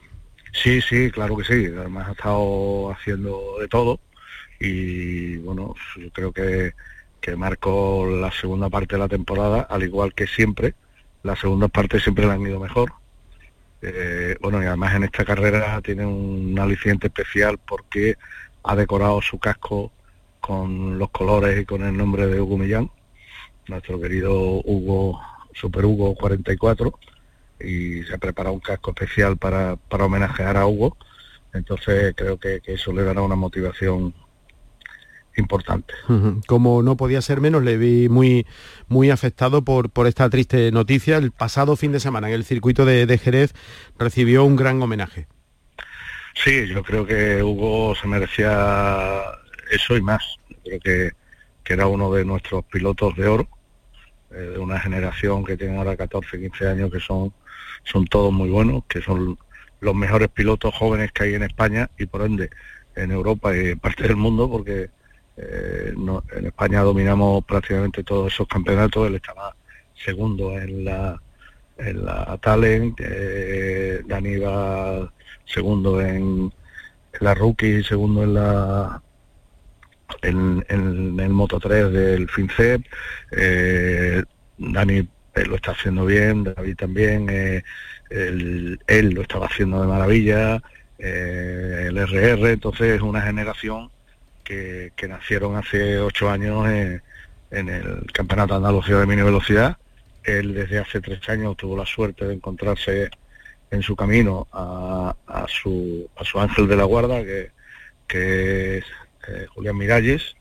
Sí, 0.52 0.80
sí, 0.80 1.10
claro 1.10 1.36
que 1.36 1.44
sí. 1.44 1.66
Además 1.76 2.08
ha 2.08 2.12
estado 2.12 2.90
haciendo 2.90 3.56
de 3.60 3.68
todo 3.68 4.00
y 4.60 5.36
bueno, 5.38 5.74
yo 5.96 6.10
creo 6.10 6.32
que, 6.32 6.72
que 7.20 7.36
Marco 7.36 8.06
la 8.06 8.30
segunda 8.32 8.68
parte 8.70 8.96
de 8.96 9.00
la 9.00 9.08
temporada, 9.08 9.62
al 9.62 9.82
igual 9.82 10.14
que 10.14 10.26
siempre, 10.26 10.74
las 11.22 11.38
segundas 11.38 11.70
partes 11.70 12.02
siempre 12.02 12.26
le 12.26 12.32
han 12.32 12.42
ido 12.42 12.60
mejor. 12.60 12.92
Eh, 13.82 14.36
bueno, 14.40 14.62
y 14.62 14.66
además 14.66 14.94
en 14.94 15.04
esta 15.04 15.24
carrera 15.24 15.80
tiene 15.82 16.06
un 16.06 16.58
aliciente 16.58 17.08
especial 17.08 17.58
porque 17.58 18.16
ha 18.62 18.76
decorado 18.76 19.20
su 19.20 19.38
casco 19.38 19.92
con 20.40 20.98
los 20.98 21.10
colores 21.10 21.60
y 21.60 21.64
con 21.64 21.82
el 21.84 21.96
nombre 21.96 22.26
de 22.26 22.40
Hugo 22.40 22.58
Millán 22.58 22.90
nuestro 23.68 24.00
querido 24.00 24.32
Hugo, 24.64 25.20
Super 25.52 25.84
Hugo 25.84 26.14
44, 26.14 26.98
y 27.60 28.02
se 28.02 28.14
ha 28.14 28.18
preparado 28.18 28.54
un 28.54 28.60
casco 28.60 28.90
especial 28.90 29.36
para, 29.36 29.76
para 29.76 30.04
homenajear 30.04 30.56
a 30.56 30.66
Hugo. 30.66 30.96
Entonces 31.52 32.14
creo 32.16 32.38
que, 32.38 32.60
eso 32.66 32.92
le 32.92 33.04
dará 33.04 33.22
una 33.22 33.36
motivación 33.36 34.14
importante. 35.36 35.94
Como 36.46 36.82
no 36.82 36.96
podía 36.96 37.22
ser 37.22 37.40
menos, 37.40 37.62
le 37.62 37.76
vi 37.76 38.08
muy, 38.08 38.46
muy 38.88 39.10
afectado 39.10 39.62
por, 39.62 39.90
por 39.90 40.06
esta 40.06 40.28
triste 40.30 40.70
noticia. 40.72 41.16
El 41.16 41.32
pasado 41.32 41.76
fin 41.76 41.92
de 41.92 42.00
semana 42.00 42.28
en 42.28 42.34
el 42.34 42.44
circuito 42.44 42.84
de, 42.84 43.18
Jerez 43.18 43.54
recibió 43.98 44.44
un 44.44 44.56
gran 44.56 44.80
homenaje. 44.82 45.26
Sí, 46.34 46.66
yo 46.66 46.82
creo 46.82 47.06
que 47.06 47.42
Hugo 47.42 47.94
se 47.94 48.08
merecía 48.08 49.22
eso 49.70 49.96
y 49.96 50.02
más. 50.02 50.36
Creo 50.64 50.80
que, 50.80 51.10
era 51.66 51.86
uno 51.86 52.12
de 52.12 52.24
nuestros 52.24 52.64
pilotos 52.66 53.16
de 53.16 53.26
oro, 53.26 53.48
eh, 54.30 54.34
de 54.34 54.58
una 54.58 54.78
generación 54.78 55.44
que 55.44 55.56
tiene 55.56 55.78
ahora 55.78 55.96
14, 55.96 56.38
15 56.38 56.68
años, 56.68 56.92
que 56.92 57.00
son, 57.00 57.32
son 57.84 58.04
todos 58.06 58.32
muy 58.32 58.50
buenos, 58.50 58.84
que 58.86 59.00
son 59.00 59.38
los 59.80 59.94
mejores 59.94 60.28
pilotos 60.28 60.74
jóvenes 60.74 61.12
que 61.12 61.24
hay 61.24 61.34
en 61.34 61.42
España 61.42 61.90
y 61.98 62.06
por 62.06 62.22
ende 62.22 62.50
en 62.96 63.10
Europa 63.10 63.56
y 63.56 63.70
en 63.70 63.78
parte 63.78 64.02
del 64.04 64.16
mundo, 64.16 64.50
porque 64.50 64.90
eh, 65.36 65.92
en 65.96 66.46
España 66.46 66.82
dominamos 66.82 67.44
prácticamente 67.44 68.04
todos 68.04 68.32
esos 68.32 68.46
campeonatos, 68.46 69.08
él 69.08 69.16
estaba 69.16 69.54
segundo 69.94 70.52
en 70.58 70.84
la 70.84 71.20
en 71.76 72.04
la 72.04 72.38
Talent, 72.40 73.00
eh, 73.00 74.00
Dani 74.06 74.36
va 74.36 75.12
segundo 75.44 76.00
en, 76.00 76.52
la 77.20 77.34
Rookie, 77.34 77.82
segundo 77.82 78.22
en 78.22 78.34
la 78.34 79.02
en, 80.22 80.64
el 80.68 81.30
Moto 81.30 81.58
3 81.58 81.92
del 81.92 82.28
FinCEP, 82.28 82.82
eh, 83.32 84.22
Dani 84.56 85.08
lo 85.46 85.56
está 85.56 85.72
haciendo 85.72 86.06
bien, 86.06 86.44
David 86.44 86.76
también, 86.76 87.28
él, 88.08 88.78
lo 88.88 89.22
estaba 89.22 89.46
haciendo 89.46 89.80
de 89.80 89.88
maravilla, 89.88 90.62
el 90.98 91.96
RR, 91.96 92.52
entonces 92.52 92.94
es 92.94 93.02
una 93.02 93.20
generación 93.22 93.90
que, 94.44 94.92
nacieron 95.08 95.56
hace 95.56 95.98
ocho 95.98 96.30
años 96.30 96.68
en, 96.68 97.02
el 97.50 98.06
Campeonato 98.12 98.54
Andalucía 98.54 98.96
de 98.96 99.06
Mini 99.06 99.22
Velocidad. 99.22 99.78
Él 100.22 100.54
desde 100.54 100.78
hace 100.78 101.00
tres 101.00 101.26
años 101.28 101.56
tuvo 101.56 101.76
la 101.76 101.86
suerte 101.86 102.26
de 102.26 102.34
encontrarse 102.34 103.10
en 103.70 103.82
su 103.82 103.96
camino 103.96 104.46
a, 104.52 105.14
su, 105.48 106.08
a 106.16 106.24
su 106.24 106.40
ángel 106.40 106.66
de 106.66 106.76
la 106.76 106.84
guarda, 106.84 107.22
que, 107.24 108.78
es 108.78 108.84
eh, 109.28 109.46
Julián 109.54 109.76
Miralles. 109.76 110.36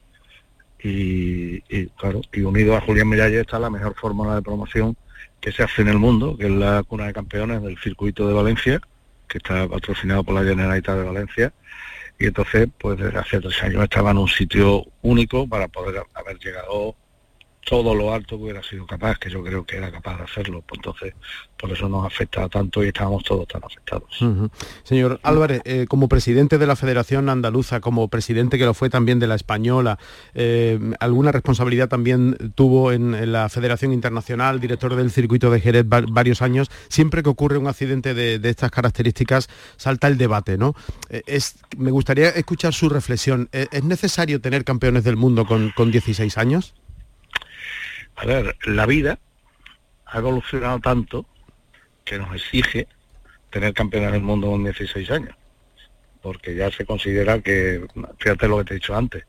Y, 0.86 1.62
claro, 1.98 2.22
y 2.33 2.41
unido 2.41 2.75
a 2.75 2.81
Julián 2.81 3.07
Miralles 3.07 3.41
está 3.41 3.57
la 3.57 3.69
mejor 3.69 3.95
fórmula 3.95 4.36
de 4.36 4.41
promoción 4.41 4.98
que 5.39 5.51
se 5.51 5.63
hace 5.63 5.81
en 5.81 5.88
el 5.88 5.98
mundo, 5.98 6.36
que 6.38 6.45
es 6.45 6.51
la 6.51 6.83
cuna 6.83 7.07
de 7.07 7.13
campeones 7.13 7.62
del 7.62 7.77
circuito 7.77 8.27
de 8.27 8.33
Valencia, 8.33 8.81
que 9.27 9.38
está 9.38 9.67
patrocinado 9.67 10.24
por 10.24 10.36
la 10.36 10.43
Generalitat 10.43 10.98
de 10.98 11.03
Valencia 11.03 11.53
y 12.23 12.27
entonces 12.27 12.69
pues 12.79 12.97
desde 12.97 13.19
hace 13.19 13.41
tres 13.41 13.61
años 13.63 13.83
estaba 13.83 14.11
en 14.11 14.19
un 14.19 14.29
sitio 14.29 14.85
único 15.01 15.45
para 15.45 15.67
poder 15.67 16.03
haber 16.13 16.39
llegado 16.39 16.95
todo 17.65 17.96
lo 17.96 18.13
alto 18.13 18.38
que 18.38 18.43
hubiera 18.43 18.63
sido 18.63 18.86
capaz, 18.86 19.17
que 19.17 19.29
yo 19.29 19.43
creo 19.43 19.65
que 19.65 19.77
era 19.77 19.91
capaz 19.91 20.17
de 20.17 20.24
hacerlo. 20.24 20.63
Pues 20.67 20.79
entonces, 20.79 21.13
por 21.58 21.72
eso 21.72 21.88
nos 21.88 22.05
afecta 22.05 22.50
tanto 22.50 22.84
y 22.84 22.88
estábamos 22.88 23.24
todos 23.24 23.48
tan 23.48 23.63
afectados. 23.63 24.10
Señor 24.84 25.20
Álvarez, 25.24 25.62
eh, 25.63 25.86
como 25.88 26.10
presidente 26.10 26.58
de 26.58 26.67
la 26.67 26.75
Federación 26.75 27.29
Andaluza, 27.29 27.79
como 27.79 28.08
presidente 28.10 28.58
que 28.58 28.65
lo 28.65 28.74
fue 28.74 28.89
también 28.89 29.20
de 29.20 29.27
la 29.27 29.36
Española, 29.36 29.98
eh, 30.34 30.77
¿alguna 31.00 31.32
responsabilidad 31.32 31.88
también 31.88 32.53
tuvo 32.55 32.91
en, 32.91 33.32
la 33.32 33.48
Federación 33.48 33.93
Internacional, 33.93 34.60
director 34.60 34.96
del 34.96 35.12
circuito 35.12 35.50
de 35.50 35.62
Jerez 35.62 35.86
varios 35.88 36.41
años? 36.41 36.70
Siempre 36.89 37.24
que 37.24 37.29
ocurre 37.29 37.58
un 37.58 37.67
accidente 37.67 38.13
de, 38.13 38.41
estas 38.50 38.72
características, 38.72 39.48
salta 39.77 40.08
el 40.08 40.17
debate, 40.17 40.58
¿no? 40.58 40.75
Eh, 41.10 41.39
me 41.77 41.91
gustaría 41.91 42.29
escuchar 42.29 42.74
su 42.74 42.89
reflexión. 42.89 43.50
¿Es 43.51 43.84
necesario 43.84 44.41
tener 44.41 44.63
campeones 44.63 45.03
del 45.03 45.15
mundo 45.15 45.46
con, 45.46 45.72
con 45.75 45.91
16 45.91 46.38
años? 46.38 46.74
A 48.15 48.25
ver, 48.25 48.55
la 48.65 48.86
vida 48.86 49.20
ha 50.05 50.17
evolucionado 50.20 50.79
tanto 50.79 51.25
que 52.05 52.17
nos 52.17 52.34
exige 52.36 52.88
tener 53.50 53.74
campeones 53.74 54.12
del 54.12 54.22
mundo 54.22 54.48
con 54.48 54.63
16 54.63 55.12
años, 55.12 55.36
porque 56.22 56.55
ya 56.55 56.72
se 56.72 56.86
considera 56.86 57.39
que, 57.39 57.86
fíjate 58.17 58.48
lo 58.48 58.58
que 58.60 58.63
te 58.65 58.74
he 58.74 58.75
dicho 58.75 58.96
antes, 58.96 59.25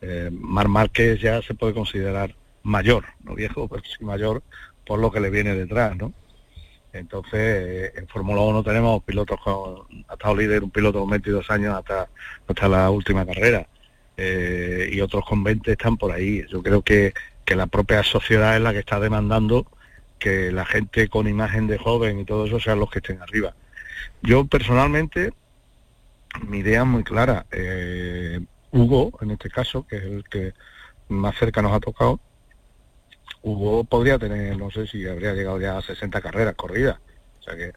eh, 0.00 0.30
Mar 0.32 0.68
Márquez 0.68 1.20
ya 1.20 1.42
se 1.42 1.54
puede 1.54 1.74
considerar 1.74 2.34
mayor, 2.62 3.04
no 3.22 3.34
viejo, 3.34 3.68
pero 3.70 3.82
sí 3.84 4.04
mayor 4.04 4.42
por 4.86 4.98
lo 4.98 5.10
que 5.10 5.20
le 5.20 5.30
viene 5.30 5.54
detrás, 5.54 5.96
¿no? 5.96 6.12
Entonces, 6.92 7.32
eh, 7.34 7.92
en 7.94 8.08
Fórmula 8.08 8.40
1 8.42 8.64
tenemos 8.64 9.04
pilotos 9.04 9.38
con, 9.40 10.04
ha 10.08 10.14
estado 10.14 10.36
líder 10.36 10.64
un 10.64 10.70
piloto 10.70 11.00
con 11.00 11.10
22 11.10 11.48
años 11.50 11.76
hasta, 11.76 12.08
hasta 12.48 12.68
la 12.68 12.90
última 12.90 13.24
carrera, 13.24 13.66
eh, 14.16 14.90
y 14.92 15.00
otros 15.00 15.24
con 15.24 15.44
20 15.44 15.72
están 15.72 15.96
por 15.96 16.10
ahí. 16.10 16.44
Yo 16.50 16.62
creo 16.62 16.82
que 16.82 17.14
que 17.50 17.56
la 17.56 17.66
propia 17.66 18.04
sociedad 18.04 18.54
es 18.54 18.62
la 18.62 18.72
que 18.72 18.78
está 18.78 19.00
demandando 19.00 19.66
que 20.20 20.52
la 20.52 20.64
gente 20.64 21.08
con 21.08 21.26
imagen 21.26 21.66
de 21.66 21.78
joven 21.78 22.20
y 22.20 22.24
todo 22.24 22.46
eso 22.46 22.60
sean 22.60 22.78
los 22.78 22.92
que 22.92 23.00
estén 23.00 23.20
arriba. 23.20 23.56
Yo 24.22 24.44
personalmente, 24.44 25.32
mi 26.46 26.58
idea 26.58 26.82
es 26.82 26.86
muy 26.86 27.02
clara. 27.02 27.46
Eh, 27.50 28.38
Hugo, 28.70 29.18
en 29.20 29.32
este 29.32 29.50
caso, 29.50 29.84
que 29.84 29.96
es 29.96 30.04
el 30.04 30.22
que 30.28 30.54
más 31.08 31.36
cerca 31.38 31.60
nos 31.60 31.72
ha 31.72 31.80
tocado, 31.80 32.20
Hugo 33.42 33.82
podría 33.82 34.16
tener, 34.16 34.56
no 34.56 34.70
sé 34.70 34.86
si 34.86 35.08
habría 35.08 35.32
llegado 35.32 35.60
ya 35.60 35.76
a 35.76 35.82
60 35.82 36.20
carreras 36.20 36.54
corridas. 36.54 37.00
O 37.40 37.42
sea 37.42 37.56
que 37.56 37.72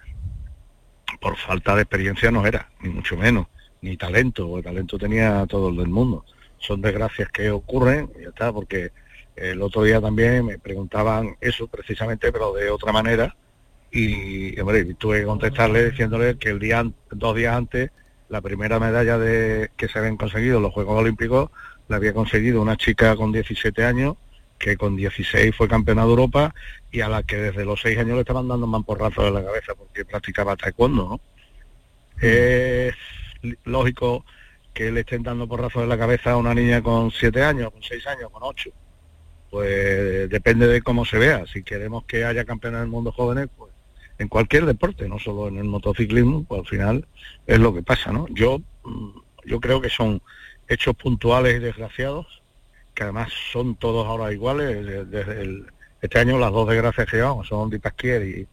por 1.20 1.36
falta 1.36 1.75
de 1.75 1.82
experiencia 1.82 2.30
no 2.30 2.46
era, 2.46 2.70
ni 2.80 2.89
mucho 2.89 3.18
menos, 3.18 3.48
ni 3.82 3.98
talento, 3.98 4.56
el 4.56 4.63
talento 4.63 5.00
tenía 5.00 5.48
todo 5.48 5.70
el 5.70 5.77
del 5.77 5.88
mundo. 5.88 6.25
Son 6.60 6.80
desgracias 6.80 7.30
que 7.30 7.50
ocurren, 7.50 8.12
y 8.20 8.22
ya 8.22 8.30
está, 8.30 8.53
porque 8.53 8.92
el 9.36 9.62
otro 9.62 9.84
día 9.84 10.00
también 10.00 10.46
me 10.46 10.60
preguntaban 10.60 11.36
eso 11.42 11.68
precisamente, 11.68 12.32
pero 12.32 12.54
de 12.54 12.70
otra 12.70 12.92
manera. 12.92 13.36
Y, 13.92 14.60
hombre, 14.60 14.86
tuve 14.96 15.20
que 15.20 15.25
contestarle 15.25 15.92
diciéndole 15.92 16.38
que 16.38 16.50
el 16.50 16.60
día, 16.60 16.84
dos 17.12 17.36
días 17.36 17.56
antes, 17.56 17.92
la 18.30 18.42
primera 18.42 18.80
medalla 18.80 19.18
de, 19.18 19.72
que 19.78 19.88
se 19.88 20.00
habían 20.00 20.18
conseguido 20.18 20.58
en 20.58 20.63
los 20.63 20.74
Juegos 20.74 21.00
Olímpicos 21.00 21.52
la 21.88 21.98
había 21.98 22.13
conseguido 22.13 22.62
una 22.62 22.78
chica 22.78 23.16
con 23.16 23.32
17 23.32 23.84
años, 23.84 24.16
que 24.58 24.78
con 24.78 24.96
16 24.96 25.56
fue 25.56 25.68
campeona 25.68 26.04
de 26.04 26.10
Europa 26.10 26.56
y 26.92 27.02
a 27.02 27.10
la 27.10 27.24
que 27.24 27.36
desde 27.38 27.66
los 27.66 27.82
6 27.82 28.00
años 28.00 28.16
le 28.16 28.22
estaban 28.22 28.48
dando 28.48 28.66
mamporrazos 28.66 29.25
en 29.25 29.34
la 29.34 29.44
cabeza 29.44 29.75
porque 29.75 30.06
practicaba 30.06 30.56
taekwondo, 30.56 31.04
¿no? 31.04 31.16
Mm. 32.18 32.25
Es 32.25 32.96
lógico 33.66 34.25
que 34.74 34.92
le 34.92 35.02
estén 35.02 35.24
dando 35.24 35.48
porrazos 35.48 35.84
en 35.84 35.90
la 35.90 35.98
cabeza 35.98 36.32
a 36.32 36.38
una 36.38 36.54
niña 36.54 36.82
con 36.82 37.12
7 37.12 37.44
años, 37.44 37.72
con 37.72 37.84
6 37.84 38.08
años, 38.08 38.30
con 38.32 38.42
8 38.44 38.72
pues 39.54 40.28
depende 40.32 40.66
de 40.66 40.82
cómo 40.82 41.06
se 41.06 41.20
vea. 41.20 41.46
Si 41.46 41.62
queremos 41.62 42.06
que 42.06 42.26
haya 42.26 42.44
campeones 42.44 42.80
del 42.80 42.90
mundo 42.90 43.12
jóvenes, 43.12 43.50
pues 43.56 43.72
en 44.18 44.28
cualquier 44.28 44.66
deporte, 44.66 45.08
no 45.08 45.20
solo 45.20 45.48
en 45.48 45.58
el 45.58 45.66
motociclismo, 45.66 46.44
pues 46.44 46.62
al 46.62 46.66
final 46.66 47.08
es 47.46 47.60
lo 47.60 47.72
que 47.72 47.84
pasa, 47.84 48.12
¿no? 48.12 48.26
Yo, 48.30 48.64
mm, 48.84 49.10
yo 49.46 49.60
creo 49.60 49.80
que 49.80 49.90
son 49.90 50.24
hechos 50.68 50.96
puntuales 50.96 51.58
y 51.58 51.60
desgraciados, 51.60 52.42
que 52.96 53.04
además 53.04 53.32
son 53.52 53.76
todos 53.76 54.08
ahora 54.08 54.34
iguales. 54.34 55.06
Este 56.02 56.20
año 56.20 56.40
las 56.40 56.52
dos 56.52 56.68
desgracias 56.68 57.08
que 57.08 57.18
llevamos 57.18 57.48
son 57.48 57.70
Di 57.70 57.78
Pasquier 57.78 58.24
y, 58.24 58.48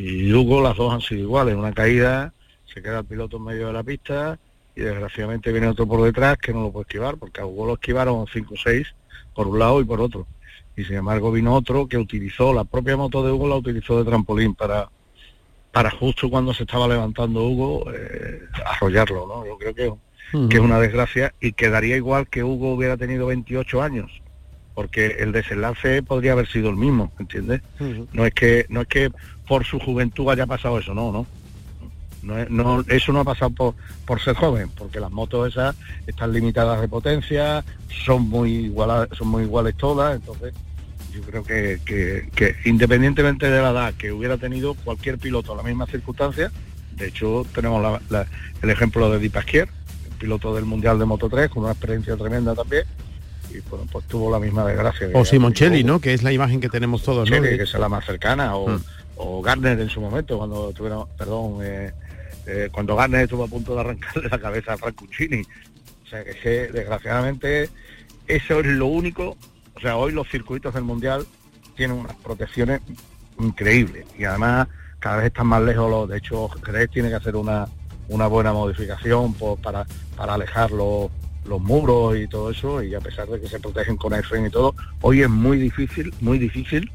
y 0.00 0.32
Hugo, 0.32 0.62
las 0.62 0.76
dos 0.76 0.94
han 0.94 1.00
sido 1.00 1.22
iguales. 1.22 1.56
Una 1.56 1.72
caída, 1.72 2.32
se 2.72 2.80
queda 2.80 3.00
el 3.00 3.04
piloto 3.04 3.38
en 3.38 3.44
medio 3.46 3.66
de 3.66 3.72
la 3.72 3.82
pista 3.82 4.38
y 4.76 4.82
desgraciadamente 4.82 5.50
viene 5.50 5.66
otro 5.66 5.88
por 5.88 6.04
detrás 6.04 6.38
que 6.38 6.52
no 6.52 6.62
lo 6.62 6.70
puede 6.70 6.84
esquivar, 6.84 7.16
porque 7.16 7.40
a 7.40 7.46
Hugo 7.46 7.66
lo 7.66 7.74
esquivaron 7.74 8.28
5 8.32 8.54
o 8.54 8.56
6 8.56 8.94
por 9.34 9.48
un 9.48 9.58
lado 9.58 9.80
y 9.80 9.84
por 9.84 10.00
otro 10.00 10.28
y 10.76 10.84
sin 10.84 10.96
embargo 10.96 11.32
vino 11.32 11.54
otro 11.54 11.88
que 11.88 11.96
utilizó, 11.96 12.52
la 12.52 12.64
propia 12.64 12.96
moto 12.96 13.24
de 13.24 13.32
Hugo 13.32 13.48
la 13.48 13.56
utilizó 13.56 13.98
de 13.98 14.04
trampolín 14.04 14.54
para, 14.54 14.88
para 15.72 15.90
justo 15.90 16.28
cuando 16.28 16.52
se 16.52 16.64
estaba 16.64 16.86
levantando 16.86 17.44
Hugo, 17.44 17.90
eh, 17.92 18.40
arrollarlo, 18.64 19.26
¿no? 19.26 19.46
Yo 19.46 19.56
creo 19.58 19.74
que, 19.74 20.48
que 20.48 20.56
es 20.56 20.62
una 20.62 20.78
desgracia 20.78 21.34
y 21.40 21.52
quedaría 21.52 21.96
igual 21.96 22.28
que 22.28 22.44
Hugo 22.44 22.74
hubiera 22.74 22.96
tenido 22.96 23.26
28 23.26 23.82
años, 23.82 24.22
porque 24.74 25.16
el 25.18 25.32
desenlace 25.32 26.02
podría 26.02 26.32
haber 26.32 26.48
sido 26.48 26.68
el 26.68 26.76
mismo, 26.76 27.10
¿entiendes? 27.18 27.62
No 28.12 28.26
es 28.26 28.34
que 28.34 28.66
no 28.68 28.82
es 28.82 28.88
que 28.88 29.10
por 29.48 29.64
su 29.64 29.78
juventud 29.78 30.28
haya 30.28 30.46
pasado 30.46 30.78
eso, 30.78 30.94
no, 30.94 31.10
no. 31.10 31.26
No, 32.26 32.80
eso 32.88 33.12
no 33.12 33.20
ha 33.20 33.24
pasado 33.24 33.50
por, 33.50 33.74
por 34.04 34.20
ser 34.20 34.34
joven, 34.34 34.68
porque 34.76 34.98
las 34.98 35.12
motos 35.12 35.48
esas 35.48 35.76
están 36.06 36.32
limitadas 36.32 36.80
de 36.80 36.88
potencia, 36.88 37.64
son 38.04 38.28
muy 38.28 38.52
iguales, 38.66 39.16
son 39.16 39.28
muy 39.28 39.44
iguales 39.44 39.76
todas, 39.76 40.16
entonces 40.16 40.52
yo 41.12 41.22
creo 41.22 41.44
que, 41.44 42.56
independientemente 42.64 43.48
de 43.48 43.62
la 43.62 43.70
edad 43.70 43.94
que 43.94 44.12
hubiera 44.12 44.36
tenido 44.36 44.74
cualquier 44.74 45.18
piloto 45.18 45.52
en 45.52 45.58
la 45.58 45.62
misma 45.62 45.86
circunstancia, 45.86 46.50
de 46.96 47.08
hecho 47.08 47.46
tenemos 47.54 48.00
el 48.62 48.70
ejemplo 48.70 49.10
de 49.10 49.18
Di 49.20 49.28
Pasquier, 49.28 49.68
el 50.10 50.16
piloto 50.18 50.54
del 50.54 50.64
Mundial 50.64 50.98
de 50.98 51.04
Moto 51.04 51.28
3, 51.28 51.48
con 51.48 51.62
una 51.62 51.72
experiencia 51.72 52.16
tremenda 52.16 52.54
también, 52.54 52.84
y 53.50 53.60
bueno, 53.70 53.86
pues 53.90 54.04
tuvo 54.06 54.32
la 54.32 54.40
misma 54.40 54.66
desgracia. 54.66 55.08
O 55.14 55.24
Simoncelli, 55.24 55.84
¿no? 55.84 56.00
Que 56.00 56.12
es 56.12 56.24
la 56.24 56.32
imagen 56.32 56.60
que 56.60 56.68
tenemos 56.68 57.04
todos, 57.04 57.30
¿no? 57.30 57.40
Que 57.40 57.62
es 57.62 57.74
la 57.74 57.88
más 57.88 58.04
cercana, 58.04 58.56
o, 58.56 58.68
mm. 58.68 58.80
o 59.16 59.40
Gardner 59.42 59.78
en 59.78 59.88
su 59.88 60.00
momento, 60.00 60.36
cuando 60.36 60.72
tuvieron, 60.72 61.06
perdón, 61.16 61.58
eh, 61.62 61.92
eh, 62.46 62.68
cuando 62.72 62.96
Garner 62.96 63.22
estuvo 63.22 63.44
a 63.44 63.48
punto 63.48 63.74
de 63.74 63.80
arrancarle 63.80 64.28
la 64.28 64.38
cabeza 64.38 64.74
a 64.74 64.76
Francuccini. 64.76 65.42
O 66.04 66.08
sea 66.08 66.24
que, 66.24 66.68
desgraciadamente 66.72 67.68
eso 68.28 68.60
es 68.60 68.66
lo 68.66 68.86
único, 68.86 69.36
o 69.74 69.80
sea, 69.80 69.96
hoy 69.96 70.12
los 70.12 70.28
circuitos 70.28 70.74
del 70.74 70.84
Mundial 70.84 71.26
tienen 71.76 71.96
unas 71.96 72.16
protecciones 72.16 72.80
increíbles 73.38 74.06
y 74.18 74.24
además 74.24 74.68
cada 74.98 75.18
vez 75.18 75.26
están 75.26 75.46
más 75.46 75.62
lejos 75.62 75.90
los, 75.90 76.08
de 76.08 76.18
hecho 76.18 76.48
Jerez 76.64 76.90
tiene 76.90 77.08
que 77.08 77.16
hacer 77.16 77.36
una, 77.36 77.68
una 78.08 78.26
buena 78.26 78.52
modificación 78.52 79.34
para, 79.62 79.86
para 80.16 80.34
alejar 80.34 80.70
los, 80.70 81.10
los 81.44 81.60
muros 81.60 82.16
y 82.16 82.26
todo 82.26 82.50
eso 82.50 82.82
y 82.82 82.94
a 82.94 83.00
pesar 83.00 83.28
de 83.28 83.40
que 83.40 83.48
se 83.48 83.60
protegen 83.60 83.96
con 83.96 84.14
airframe 84.14 84.48
y 84.48 84.50
todo, 84.50 84.74
hoy 85.02 85.22
es 85.22 85.28
muy 85.28 85.58
difícil, 85.58 86.12
muy 86.20 86.38
difícil 86.38 86.90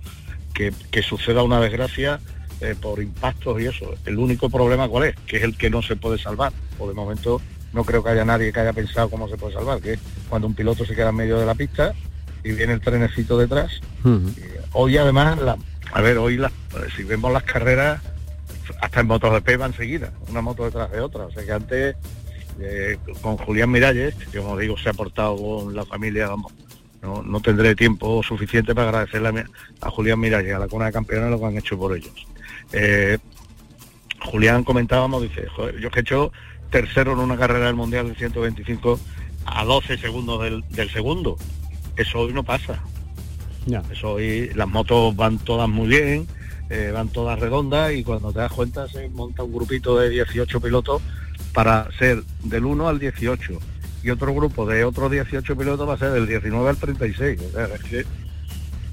que, 0.53 0.73
que 0.89 1.01
suceda 1.01 1.43
una 1.43 1.59
desgracia 1.59 2.19
eh, 2.61 2.75
por 2.79 3.01
impactos 3.01 3.61
y 3.61 3.65
eso. 3.65 3.93
El 4.05 4.17
único 4.17 4.49
problema 4.49 4.87
cuál 4.87 5.05
es, 5.05 5.15
que 5.25 5.37
es 5.37 5.43
el 5.43 5.57
que 5.57 5.69
no 5.69 5.81
se 5.81 5.95
puede 5.95 6.17
salvar. 6.17 6.53
O 6.79 6.87
de 6.87 6.93
momento 6.93 7.41
no 7.73 7.83
creo 7.83 8.03
que 8.03 8.09
haya 8.09 8.25
nadie 8.25 8.51
que 8.51 8.59
haya 8.59 8.73
pensado 8.73 9.09
cómo 9.09 9.27
se 9.27 9.37
puede 9.37 9.53
salvar, 9.53 9.81
que 9.81 9.93
es 9.93 9.99
cuando 10.29 10.47
un 10.47 10.53
piloto 10.53 10.85
se 10.85 10.95
queda 10.95 11.09
en 11.09 11.15
medio 11.15 11.39
de 11.39 11.45
la 11.45 11.55
pista 11.55 11.93
y 12.43 12.51
viene 12.51 12.73
el 12.73 12.81
trenecito 12.81 13.37
detrás. 13.37 13.81
hoy 14.73 14.97
además, 14.97 15.39
a 15.93 16.01
ver, 16.01 16.17
hoy 16.17 16.39
si 16.95 17.03
vemos 17.03 17.31
las 17.31 17.43
carreras, 17.43 18.01
hasta 18.81 18.99
en 18.99 19.07
motos 19.07 19.33
de 19.33 19.41
P 19.41 19.57
van 19.57 19.73
seguidas, 19.73 20.11
una 20.29 20.41
moto 20.41 20.65
detrás 20.65 20.91
de 20.91 21.01
otra. 21.01 21.25
O 21.25 21.31
sea 21.31 21.43
que 21.43 21.51
antes 21.51 21.95
eh, 22.59 22.97
con 23.21 23.37
Julián 23.37 23.71
Miralles, 23.71 24.15
que 24.15 24.39
como 24.39 24.57
digo 24.57 24.77
se 24.77 24.89
ha 24.89 24.93
portado 24.93 25.35
con 25.35 25.75
la 25.75 25.85
familia, 25.85 26.27
vamos, 26.29 26.51
no, 27.01 27.39
tendré 27.41 27.75
tiempo 27.75 28.21
suficiente 28.21 28.75
para 28.75 28.89
agradecerle 28.89 29.45
a, 29.81 29.89
Julián 29.89 30.19
Miralles, 30.19 30.53
a 30.53 30.59
la 30.59 30.67
cuna 30.67 30.85
de 30.85 30.91
campeones 30.91 31.31
lo 31.31 31.39
que 31.39 31.45
han 31.45 31.57
hecho 31.57 31.77
por 31.77 31.95
ellos. 31.95 32.13
Eh, 32.73 33.17
Julián 34.23 34.63
comentábamos, 34.63 35.23
dice, 35.23 35.47
yo 35.79 35.89
he 35.93 35.99
hecho 35.99 36.31
tercero 36.69 37.13
en 37.13 37.19
una 37.19 37.37
carrera 37.37 37.65
del 37.65 37.75
Mundial 37.75 38.09
de 38.09 38.15
125 38.15 38.99
a 39.45 39.65
12 39.65 39.97
segundos 39.97 40.41
del, 40.69 40.89
segundo. 40.91 41.37
Eso 41.97 42.19
hoy 42.19 42.33
no 42.33 42.43
pasa. 42.43 42.81
Eso 43.91 44.13
hoy, 44.13 44.51
las 44.55 44.67
motos 44.67 45.15
van 45.15 45.37
todas 45.39 45.69
muy 45.69 45.87
bien, 45.87 46.27
eh, 46.69 46.91
van 46.93 47.09
todas 47.09 47.39
redondas 47.39 47.93
y 47.93 48.03
cuando 48.03 48.31
te 48.31 48.39
das 48.39 48.51
cuenta 48.51 48.87
se 48.87 49.09
monta 49.09 49.43
un 49.43 49.53
grupito 49.53 49.97
de 49.97 50.09
18 50.09 50.61
pilotos 50.61 51.01
para 51.53 51.89
ser 51.97 52.23
del 52.43 52.65
1 52.65 52.87
al 52.87 52.99
18 52.99 53.59
y 54.03 54.09
otro 54.09 54.33
grupo 54.33 54.65
de 54.65 54.83
otros 54.83 55.11
18 55.11 55.55
pilotos 55.55 55.87
va 55.87 55.93
a 55.93 55.97
ser 55.97 56.11
del 56.11 56.27
19 56.27 56.69
al 56.69 56.77
36. 56.77 57.41
es, 57.41 57.83
que, 57.83 58.05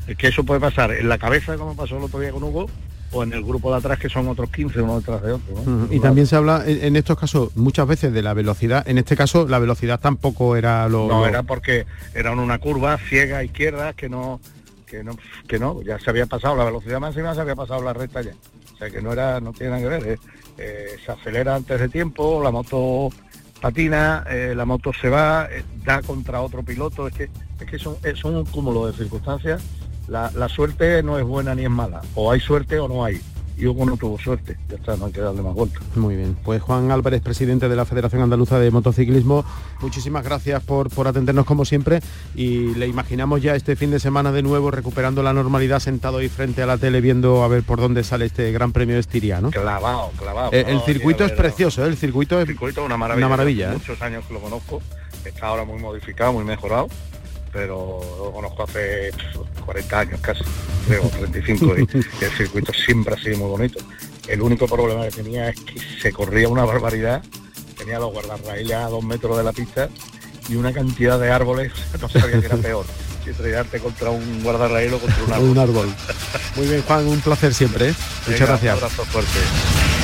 es 0.09 0.17
que 0.17 0.29
eso 0.29 0.45
puede 0.45 0.61
pasar 0.61 0.91
en 0.91 1.09
la 1.09 1.19
cabeza 1.19 1.57
como 1.57 1.77
pasó 1.77 1.97
el 1.97 2.05
otro 2.05 2.21
día 2.21 2.33
con 2.33 2.43
Hugo 2.43 2.69
o 3.13 3.23
en 3.23 3.33
el 3.33 3.43
grupo 3.43 3.71
de 3.71 3.79
atrás 3.79 3.99
que 3.99 4.09
son 4.09 4.29
otros 4.29 4.51
15 4.51 4.83
uno 4.83 5.01
detrás 5.01 5.23
de 5.23 5.33
otro. 5.33 5.55
Y 5.91 6.01
también 6.01 6.27
se 6.27 6.37
habla 6.37 6.63
en, 6.67 6.97
estos 6.97 7.19
casos 7.19 7.57
muchas 7.57 7.87
veces 7.87 8.13
de 8.13 8.23
la 8.23 8.35
velocidad. 8.35 8.87
En 8.89 8.99
este 8.99 9.17
caso 9.17 9.47
la 9.49 9.59
velocidad 9.59 10.01
tampoco 10.01 10.57
era 10.57 10.89
lo... 10.89 11.09
No, 11.09 11.27
era 11.27 11.43
porque 11.43 11.87
era 12.15 12.33
una 12.33 12.59
curva 12.59 12.99
ciega 12.99 13.43
izquierda 13.43 13.93
que 13.95 14.09
no, 14.09 14.41
que 14.87 15.03
no, 15.03 15.17
que 15.47 15.59
no, 15.59 15.83
ya 15.83 15.99
se 15.99 16.11
había 16.11 16.27
pasado 16.27 16.57
la 16.57 16.65
velocidad 16.65 17.01
máxima, 17.01 17.35
se 17.35 17.41
había 17.41 17.57
pasado 17.57 17.83
la 17.83 17.93
recta 17.93 18.23
ya. 18.23 18.33
O 18.75 18.77
sea 18.77 18.91
que 18.91 19.03
no 19.03 19.13
era, 19.13 19.41
no 19.41 19.53
tiene 19.53 19.71
nada 19.71 19.83
que 19.83 19.89
ver. 19.89 20.13
¿eh? 20.13 20.19
Eh, 20.59 20.97
se 21.05 21.13
acelera 21.13 21.55
antes 21.55 21.81
de 21.81 21.89
tiempo, 21.89 22.43
la 22.43 22.51
moto 22.51 23.11
patina, 23.61 24.25
eh, 24.31 24.55
la 24.57 24.65
moto 24.65 24.93
se 24.93 25.09
va, 25.09 25.49
da 25.85 26.03
contra 26.03 26.43
otro 26.43 26.63
piloto, 26.63 27.09
es 27.09 27.15
que, 27.15 27.31
es 27.61 27.71
que 27.71 27.79
son, 27.79 27.97
son 28.15 28.37
un 28.37 28.45
cúmulo 28.45 28.87
de 28.87 28.93
circunstancias 28.93 29.63
la, 30.09 30.49
suerte 30.49 31.03
no 31.03 31.19
es 31.19 31.25
buena 31.25 31.55
ni 31.55 31.65
es 31.65 31.71
mala. 31.71 32.01
O 32.15 32.33
hay 32.33 32.41
suerte 32.41 32.79
o 32.79 32.89
no 32.89 33.05
hay. 33.05 33.21
Y 33.57 33.67
Hugo 33.67 33.85
no 33.85 33.97
tuvo 33.97 34.17
suerte. 34.19 34.57
Ya 34.69 34.77
está, 34.77 34.97
no 34.97 35.07
hay 35.07 35.13
que 35.13 35.21
darle 35.21 35.43
más 35.43 35.53
vueltas. 35.53 35.83
Muy 35.97 36.15
bien. 36.15 36.37
Pues 36.45 36.63
Juan 36.63 36.93
Álvarez, 36.93 37.21
presidente 37.21 37.69
de 37.69 37.75
la 37.75 37.85
Federación 37.85 38.23
Andaluza 38.23 38.61
de 38.61 38.71
Motociclismo, 38.71 39.45
muchísimas 39.81 40.23
gracias 40.23 40.63
por, 40.63 40.91
por 40.91 41.09
atendernos 41.09 41.45
como 41.45 41.65
siempre 41.65 42.01
y 42.37 42.73
le 42.77 42.87
imaginamos 42.87 43.43
ya 43.43 43.57
este 43.57 43.75
fin 43.75 43.91
de 43.91 43.99
semana 43.99 44.31
de 44.31 44.43
nuevo 44.43 44.71
recuperando 44.71 45.25
la 45.25 45.33
normalidad 45.33 45.81
sentado 45.81 46.19
ahí 46.19 46.29
frente 46.29 46.63
a 46.63 46.67
la 46.67 46.79
tele 46.79 47.01
viendo 47.01 47.43
a 47.43 47.49
ver 47.49 47.65
por 47.65 47.81
dónde 47.81 48.05
sale 48.05 48.27
este 48.27 48.53
Gran 48.53 48.71
Premio 48.71 48.95
de 48.95 49.01
Estiria, 49.01 49.41
¿no? 49.41 49.51
Clavado, 49.51 50.13
clavado. 50.17 50.53
Eh, 50.53 50.65
el, 50.69 50.81
circuito 50.83 51.25
es 51.25 51.33
precioso, 51.33 51.85
¿eh? 51.85 51.89
el 51.89 51.97
circuito 51.97 52.41
es 52.41 52.47
circuito 52.47 52.85
una 52.85 52.97
maravilla. 52.97 53.27
Una 53.27 53.37
maravilla 53.37 53.71
¿eh? 53.71 53.75
Muchos 53.75 54.01
años 54.03 54.25
que 54.27 54.35
lo 54.35 54.41
conozco. 54.41 54.81
Está 55.25 55.49
ahora 55.49 55.65
muy 55.65 55.81
modificado, 55.81 56.33
muy 56.33 56.45
mejorado 56.45 56.87
pero 57.53 58.01
lo 58.19 58.33
conozco 58.33 58.65
hace 58.65 59.11
40 59.65 60.01
años 60.01 60.21
casi, 60.21 60.45
creo, 60.87 61.03
35, 61.03 61.75
y, 61.79 62.25
el 62.25 62.31
circuito 62.37 62.73
siempre 62.73 63.15
ha 63.15 63.19
sido 63.19 63.39
muy 63.39 63.49
bonito. 63.49 63.79
El 64.27 64.43
único 64.43 64.67
problema 64.67 65.05
que 65.05 65.11
tenía 65.11 65.49
es 65.49 65.61
que 65.61 65.81
se 66.01 66.13
corría 66.13 66.49
una 66.49 66.65
barbaridad, 66.65 67.23
tenía 67.77 67.99
los 67.99 68.13
guardarraíles 68.13 68.77
a 68.77 68.89
dos 68.89 69.03
metros 69.03 69.37
de 69.37 69.45
la 69.45 69.53
pista 69.53 69.89
y 70.49 70.57
una 70.57 70.73
cantidad 70.73 71.19
de 71.19 71.31
árboles, 71.31 71.73
no 72.01 72.09
sabía 72.09 72.41
que 72.41 72.47
era 72.47 72.57
peor. 72.57 72.87
Estrellarte 73.29 73.79
contra 73.79 74.09
un 74.09 74.43
guardarraíl 74.43 74.95
o 74.95 74.99
contra 74.99 75.23
un 75.23 75.33
árbol. 75.33 75.49
un 75.51 75.59
árbol. 75.59 75.95
Muy 76.57 76.67
bien, 76.67 76.83
Juan, 76.83 77.07
un 77.07 77.21
placer 77.21 77.53
siempre. 77.53 77.91
¿eh? 77.91 77.95
Muchas 78.27 78.49
gracias. 78.49 78.79
Un 78.79 78.85
abrazo 78.85 79.05
fuerte. 79.05 79.98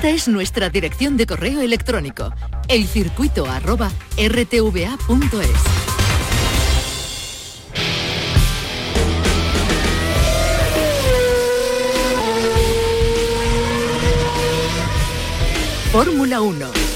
Esta 0.00 0.08
es 0.08 0.28
nuestra 0.28 0.70
dirección 0.70 1.18
de 1.18 1.26
correo 1.26 1.60
electrónico, 1.60 2.32
elcircuito@rtva.es. 2.68 5.50
Fórmula 15.92 16.40
1 16.40 16.90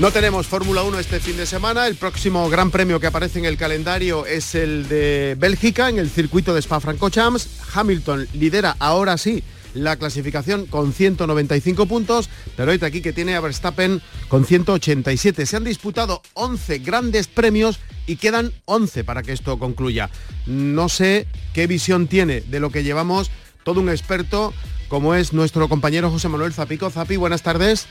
No 0.00 0.10
tenemos 0.10 0.46
Fórmula 0.46 0.82
1 0.82 0.98
este 0.98 1.20
fin 1.20 1.36
de 1.36 1.44
semana. 1.44 1.86
El 1.86 1.94
próximo 1.94 2.48
gran 2.48 2.70
premio 2.70 2.98
que 3.00 3.06
aparece 3.06 3.38
en 3.38 3.44
el 3.44 3.58
calendario 3.58 4.24
es 4.24 4.54
el 4.54 4.88
de 4.88 5.36
Bélgica 5.38 5.90
en 5.90 5.98
el 5.98 6.08
circuito 6.08 6.54
de 6.54 6.62
Spa-Francorchamps. 6.62 7.46
Hamilton 7.72 8.26
lidera 8.32 8.76
ahora 8.78 9.16
sí 9.18 9.42
la 9.74 9.96
clasificación 9.96 10.66
con 10.66 10.92
195 10.92 11.86
puntos, 11.86 12.28
pero 12.56 12.72
hoy 12.72 12.78
aquí 12.82 13.00
que 13.00 13.12
tiene 13.12 13.36
a 13.36 13.40
Verstappen 13.40 14.00
con 14.28 14.44
187. 14.44 15.46
Se 15.46 15.56
han 15.56 15.64
disputado 15.64 16.22
11 16.34 16.78
grandes 16.78 17.28
premios 17.28 17.78
y 18.06 18.16
quedan 18.16 18.52
11 18.64 19.04
para 19.04 19.22
que 19.22 19.32
esto 19.32 19.58
concluya. 19.58 20.10
No 20.46 20.88
sé 20.88 21.26
qué 21.52 21.66
visión 21.66 22.06
tiene 22.06 22.40
de 22.40 22.60
lo 22.60 22.70
que 22.70 22.82
llevamos 22.82 23.30
todo 23.62 23.80
un 23.80 23.90
experto 23.90 24.52
como 24.88 25.14
es 25.14 25.32
nuestro 25.32 25.68
compañero 25.68 26.10
José 26.10 26.28
Manuel 26.28 26.52
Zapico. 26.52 26.90
Zapi, 26.90 27.16
buenas 27.16 27.42
tardes. 27.42 27.86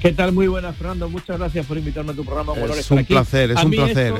¿Qué 0.00 0.12
tal? 0.12 0.32
Muy 0.32 0.48
buenas, 0.48 0.76
Fernando. 0.76 1.08
Muchas 1.08 1.38
gracias 1.38 1.64
por 1.66 1.78
invitarme 1.78 2.10
a 2.10 2.14
tu 2.16 2.24
programa. 2.24 2.52
Es 2.76 2.90
un 2.90 3.04
placer, 3.04 3.52
es 3.52 3.62
un 3.62 3.70
placer. 3.70 4.14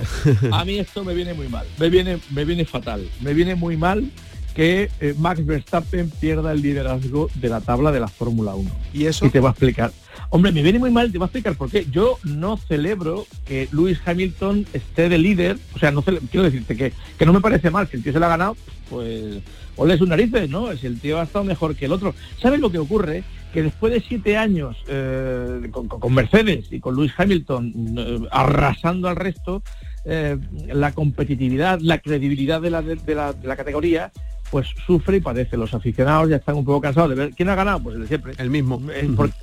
a 0.52 0.64
mí 0.64 0.78
esto 0.78 1.02
me 1.02 1.14
viene 1.14 1.34
muy 1.34 1.48
mal, 1.48 1.66
me 1.78 1.90
viene, 1.90 2.20
me 2.30 2.44
viene 2.44 2.64
fatal. 2.64 3.08
Me 3.20 3.34
viene 3.34 3.56
muy 3.56 3.76
mal 3.76 4.08
que 4.54 4.90
eh, 5.00 5.14
Max 5.18 5.44
Verstappen 5.44 6.10
pierda 6.10 6.52
el 6.52 6.62
liderazgo 6.62 7.28
de 7.34 7.48
la 7.48 7.60
tabla 7.60 7.92
de 7.92 8.00
la 8.00 8.08
Fórmula 8.08 8.54
1. 8.54 8.70
¿Y 8.92 9.06
eso? 9.06 9.26
Y 9.26 9.30
te 9.30 9.40
va 9.40 9.50
a 9.50 9.52
explicar. 9.52 9.92
Hombre, 10.30 10.52
me 10.52 10.62
viene 10.62 10.78
muy 10.78 10.90
mal, 10.90 11.10
te 11.10 11.18
voy 11.18 11.24
a 11.24 11.26
explicar 11.26 11.56
por 11.56 11.70
qué. 11.70 11.86
Yo 11.90 12.18
no 12.24 12.56
celebro 12.56 13.26
que 13.44 13.68
Lewis 13.72 14.00
Hamilton 14.04 14.66
esté 14.72 15.08
de 15.08 15.18
líder, 15.18 15.58
o 15.74 15.78
sea, 15.78 15.90
no 15.90 16.02
quiero 16.02 16.44
decirte 16.44 16.76
que, 16.76 16.92
que 17.18 17.26
no 17.26 17.32
me 17.32 17.40
parece 17.40 17.70
mal, 17.70 17.88
que 17.88 17.96
el 17.96 18.02
tío 18.02 18.12
se 18.12 18.20
lo 18.20 18.26
ha 18.26 18.30
ganado, 18.30 18.56
pues 18.88 19.42
ole 19.76 19.98
sus 19.98 20.08
narices, 20.08 20.48
¿no? 20.48 20.74
Si 20.76 20.86
el 20.86 21.00
tío 21.00 21.18
ha 21.18 21.24
estado 21.24 21.44
mejor 21.44 21.74
que 21.74 21.86
el 21.86 21.92
otro. 21.92 22.14
¿Sabes 22.40 22.60
lo 22.60 22.70
que 22.70 22.78
ocurre? 22.78 23.24
que 23.54 23.62
después 23.62 23.92
de 23.92 24.00
siete 24.00 24.36
años 24.36 24.76
eh, 24.88 25.70
con, 25.70 26.12
Mercedes 26.12 26.66
y 26.72 26.80
con 26.80 26.96
Lewis 26.96 27.12
Hamilton 27.16 27.72
eh, 27.96 28.28
arrasando 28.32 29.08
al 29.08 29.14
resto, 29.14 29.62
eh, 30.04 30.36
la 30.66 30.90
competitividad, 30.90 31.78
la 31.80 31.98
credibilidad 31.98 32.60
de 32.60 32.70
la, 32.70 32.82
de, 32.82 33.14
la, 33.14 33.56
categoría, 33.56 34.10
pues 34.54 34.68
sufre 34.86 35.16
y 35.16 35.20
padece. 35.20 35.56
Los 35.56 35.74
aficionados 35.74 36.30
ya 36.30 36.36
están 36.36 36.54
un 36.54 36.64
poco 36.64 36.80
cansados 36.80 37.10
de 37.10 37.16
ver 37.16 37.30
quién 37.34 37.48
ha 37.48 37.56
ganado, 37.56 37.80
pues 37.80 37.96
el 37.96 38.02
de 38.02 38.06
siempre. 38.06 38.34
El 38.38 38.50
mismo. 38.50 38.80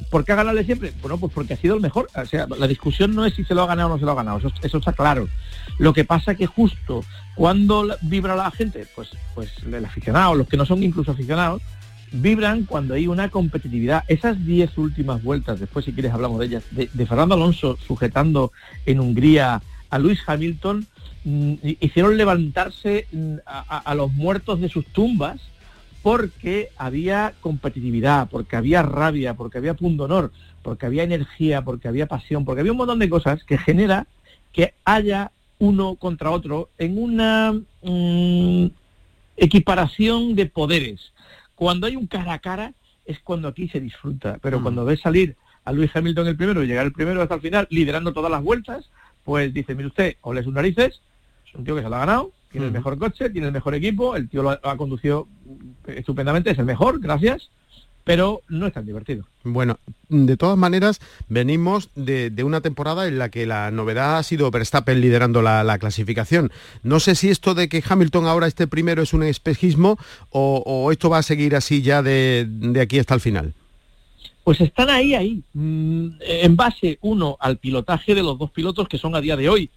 ¿Por, 0.09 0.23
qué 0.23 0.31
ha 0.31 0.35
ganado 0.37 0.57
el 0.57 0.63
de 0.63 0.65
siempre? 0.65 0.93
Bueno, 1.01 1.17
pues 1.17 1.33
porque 1.33 1.53
ha 1.53 1.57
sido 1.57 1.75
el 1.75 1.81
mejor. 1.81 2.07
O 2.15 2.25
sea, 2.25 2.47
la 2.57 2.65
discusión 2.65 3.13
no 3.13 3.25
es 3.25 3.33
si 3.33 3.43
se 3.43 3.53
lo 3.53 3.63
ha 3.63 3.67
ganado 3.67 3.89
o 3.89 3.91
no 3.91 3.99
se 3.99 4.05
lo 4.05 4.13
ha 4.13 4.15
ganado, 4.15 4.37
eso, 4.37 4.49
eso 4.63 4.77
está 4.77 4.93
claro. 4.93 5.27
Lo 5.79 5.91
que 5.91 6.05
pasa 6.05 6.33
que 6.35 6.45
justo 6.45 7.03
cuando 7.35 7.93
vibra 8.03 8.37
la 8.37 8.51
gente, 8.51 8.87
pues, 8.95 9.09
pues 9.35 9.51
el 9.69 9.83
aficionado, 9.83 10.33
los 10.33 10.47
que 10.47 10.55
no 10.55 10.65
son 10.65 10.81
incluso 10.81 11.11
aficionados, 11.11 11.61
vibran 12.13 12.63
cuando 12.63 12.93
hay 12.93 13.07
una 13.07 13.27
competitividad. 13.27 14.05
Esas 14.07 14.45
diez 14.45 14.77
últimas 14.77 15.21
vueltas, 15.21 15.59
después 15.59 15.83
si 15.83 15.91
quieres 15.91 16.13
hablamos 16.13 16.39
de 16.39 16.45
ellas, 16.45 16.63
de, 16.71 16.87
Fernando 17.05 17.35
Alonso 17.35 17.77
sujetando 17.85 18.53
en 18.85 19.01
Hungría 19.01 19.61
a 19.89 19.99
Luis 19.99 20.21
Hamilton, 20.25 20.87
hicieron 21.23 22.17
levantarse 22.17 23.07
mm, 23.11 23.35
a, 23.45 23.95
los 23.95 24.11
muertos 24.13 24.59
de 24.59 24.69
sus 24.69 24.85
tumbas 24.87 25.41
porque 26.01 26.69
había 26.77 27.33
competitividad, 27.41 28.27
porque 28.29 28.55
había 28.55 28.81
rabia, 28.81 29.35
porque 29.35 29.59
había 29.59 29.75
honor, 29.79 30.31
porque 30.63 30.87
había 30.87 31.03
energía, 31.03 31.63
porque 31.63 31.87
había 31.87 32.07
pasión, 32.07 32.43
porque 32.43 32.61
había 32.61 32.71
un 32.71 32.79
montón 32.79 32.99
de 32.99 33.09
cosas 33.09 33.43
que 33.43 33.57
genera 33.57 34.07
que 34.51 34.73
haya 34.83 35.31
uno 35.59 35.95
contra 35.95 36.31
otro 36.31 36.69
en 36.79 36.97
una 36.97 37.53
mm, 37.83 38.65
equiparación 39.37 40.35
de 40.35 40.47
poderes 40.47 41.11
cuando 41.61 41.85
hay 41.85 41.95
un 41.95 42.07
cara 42.07 42.33
a 42.33 42.39
cara, 42.39 42.73
es 43.05 43.19
cuando 43.19 43.47
aquí 43.47 43.67
se 43.67 43.79
disfruta. 43.79 44.39
Pero 44.41 44.59
mm. 44.59 44.63
cuando 44.63 44.83
ves 44.83 44.99
salir 44.99 45.35
a 45.63 45.71
Luis 45.71 45.95
Hamilton 45.95 46.25
el 46.25 46.35
primero 46.35 46.63
y 46.63 46.65
llegar 46.65 46.87
el 46.87 46.91
primero 46.91 47.21
hasta 47.21 47.35
el 47.35 47.41
final, 47.41 47.67
liderando 47.69 48.13
todas 48.13 48.31
las 48.31 48.41
vueltas, 48.41 48.89
pues 49.23 49.53
dice, 49.53 49.75
mire 49.75 49.89
usted, 49.89 50.15
o 50.21 50.33
le 50.33 50.41
sus 50.41 50.53
narices, 50.53 51.01
es 51.51 51.55
un 51.55 51.65
tío 51.65 51.75
que 51.75 51.81
se 51.81 51.89
lo 51.89 51.95
ha 51.95 51.99
ganado, 51.99 52.31
tiene 52.51 52.67
el 52.67 52.73
mejor 52.73 52.97
coche, 52.97 53.29
tiene 53.29 53.47
el 53.47 53.53
mejor 53.53 53.75
equipo, 53.75 54.15
el 54.15 54.29
tío 54.29 54.43
lo 54.43 54.51
ha, 54.51 54.77
conducido 54.77 55.27
estupendamente, 55.85 56.51
es 56.51 56.59
el 56.59 56.65
mejor, 56.65 56.99
gracias, 56.99 57.49
pero 58.03 58.41
no 58.47 58.67
es 58.67 58.73
tan 58.73 58.85
divertido. 58.85 59.25
Bueno, 59.43 59.79
de 60.09 60.37
todas 60.37 60.57
maneras, 60.57 60.99
venimos 61.27 61.89
de, 61.95 62.33
una 62.43 62.61
temporada 62.61 63.07
en 63.07 63.19
la 63.19 63.29
que 63.29 63.45
la 63.45 63.69
novedad 63.71 64.17
ha 64.17 64.23
sido 64.23 64.49
Verstappen 64.49 65.01
liderando 65.01 65.41
la, 65.41 65.77
clasificación. 65.77 66.51
No 66.83 66.99
sé 66.99 67.15
si 67.15 67.29
esto 67.29 67.53
de 67.53 67.69
que 67.69 67.83
Hamilton 67.87 68.25
ahora 68.25 68.47
esté 68.47 68.67
primero 68.67 69.01
es 69.01 69.13
un 69.13 69.23
espejismo 69.23 69.97
o, 70.29 70.89
esto 70.91 71.09
va 71.09 71.19
a 71.19 71.23
seguir 71.23 71.55
así 71.55 71.81
ya 71.81 72.01
de, 72.01 72.47
de 72.47 72.81
aquí 72.81 72.99
hasta 72.99 73.13
el 73.13 73.21
final. 73.21 73.53
Pues 74.43 74.59
están 74.59 74.89
ahí, 74.89 75.13
ahí, 75.13 75.43
mm, 75.53 76.07
en 76.19 76.55
base, 76.55 76.97
uno, 77.01 77.37
al 77.39 77.57
pilotaje 77.57 78.15
de 78.15 78.23
los 78.23 78.39
dos 78.39 78.49
pilotos 78.49 78.87
que 78.87 78.97
son 78.97 79.15
a 79.15 79.21
día 79.21 79.37
de 79.37 79.49
hoy, 79.49 79.69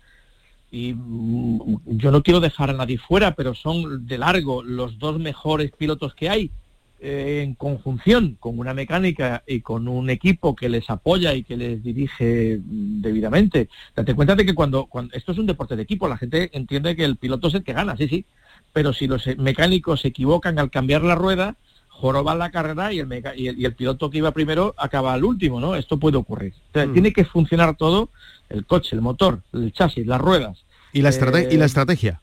y 0.74 0.92
mm, 0.92 1.76
yo 1.86 2.10
no 2.10 2.22
quiero 2.22 2.40
dejar 2.40 2.70
a 2.70 2.72
nadie 2.72 2.98
fuera, 2.98 3.34
pero 3.36 3.54
son 3.54 4.06
de 4.06 4.18
largo 4.18 4.64
los 4.64 4.98
dos 4.98 5.20
mejores 5.20 5.70
pilotos 5.70 6.14
que 6.14 6.28
hay 6.28 6.50
eh, 6.98 7.42
en 7.44 7.54
conjunción 7.54 8.36
con 8.40 8.58
una 8.58 8.74
mecánica 8.74 9.44
y 9.46 9.60
con 9.60 9.86
un 9.86 10.10
equipo 10.10 10.56
que 10.56 10.68
les 10.68 10.90
apoya 10.90 11.32
y 11.32 11.44
que 11.44 11.56
les 11.56 11.80
dirige 11.80 12.58
mm, 12.58 13.02
debidamente. 13.02 13.68
Date 13.94 14.14
cuenta 14.14 14.34
de 14.34 14.44
que 14.44 14.54
cuando, 14.54 14.86
cuando 14.86 15.14
esto 15.14 15.30
es 15.30 15.38
un 15.38 15.46
deporte 15.46 15.76
de 15.76 15.84
equipo, 15.84 16.08
la 16.08 16.18
gente 16.18 16.50
entiende 16.52 16.96
que 16.96 17.04
el 17.04 17.18
piloto 17.18 17.46
es 17.46 17.54
el 17.54 17.62
que 17.62 17.72
gana, 17.72 17.96
sí, 17.96 18.08
sí, 18.08 18.24
pero 18.72 18.92
si 18.92 19.06
los 19.06 19.24
mecánicos 19.38 20.00
se 20.00 20.08
equivocan 20.08 20.58
al 20.58 20.72
cambiar 20.72 21.04
la 21.04 21.14
rueda, 21.14 21.54
joroban 21.86 22.40
la 22.40 22.50
carrera 22.50 22.92
y 22.92 22.98
el, 22.98 23.22
y 23.36 23.64
el, 23.64 23.74
piloto 23.74 24.10
que 24.10 24.18
iba 24.18 24.32
primero 24.32 24.74
acaba 24.76 25.14
al 25.14 25.22
último, 25.22 25.60
¿no? 25.60 25.76
Esto 25.76 26.00
puede 26.00 26.16
ocurrir. 26.16 26.52
Mm. 26.74 26.92
Tiene 26.92 27.12
que 27.12 27.24
funcionar 27.24 27.76
todo, 27.76 28.10
el 28.54 28.66
coche, 28.66 28.96
el 28.96 29.02
motor, 29.02 29.40
el 29.52 29.72
chasis, 29.72 30.06
las 30.06 30.20
ruedas, 30.20 30.64
¿Y 30.92 31.02
la, 31.02 31.10
¿y 31.10 31.56
la 31.56 31.64
eh, 31.64 31.66
estrategia? 31.66 32.20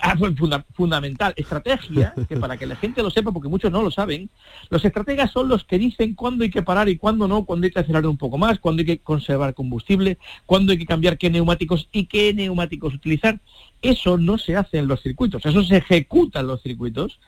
Ah, 0.00 0.14
pues 0.18 0.34
fundamental. 0.74 1.32
Estrategia, 1.36 2.14
que 2.28 2.36
para 2.36 2.56
que 2.56 2.66
la 2.66 2.76
gente 2.76 3.02
lo 3.02 3.10
sepa, 3.10 3.32
porque 3.32 3.48
muchos 3.48 3.72
no 3.72 3.82
lo 3.82 3.90
saben, 3.90 4.30
los 4.68 4.84
estrategas 4.84 5.30
son 5.30 5.48
los 5.48 5.64
que 5.64 5.78
dicen 5.78 6.14
cuándo 6.14 6.44
hay 6.44 6.50
que 6.50 6.62
parar 6.62 6.88
y 6.88 6.96
cuándo 6.96 7.26
no, 7.26 7.44
cuándo 7.44 7.64
hay 7.64 7.70
que 7.70 7.80
acelerar 7.80 8.06
un 8.06 8.16
poco 8.16 8.36
más, 8.36 8.58
cuándo 8.58 8.80
hay 8.80 8.86
que 8.86 8.98
conservar 8.98 9.54
combustible, 9.54 10.18
cuándo 10.46 10.72
hay 10.72 10.78
que 10.78 10.86
cambiar 10.86 11.18
qué 11.18 11.30
neumáticos 11.30 11.88
y 11.92 12.06
qué 12.06 12.34
neumáticos 12.34 12.94
utilizar. 12.94 13.40
Eso 13.82 14.18
no 14.18 14.38
se 14.38 14.56
hace 14.56 14.78
en 14.78 14.88
los 14.88 15.02
circuitos, 15.02 15.44
eso 15.46 15.62
se 15.62 15.78
ejecuta 15.78 16.40
en 16.40 16.48
los 16.48 16.62
circuitos, 16.62 17.20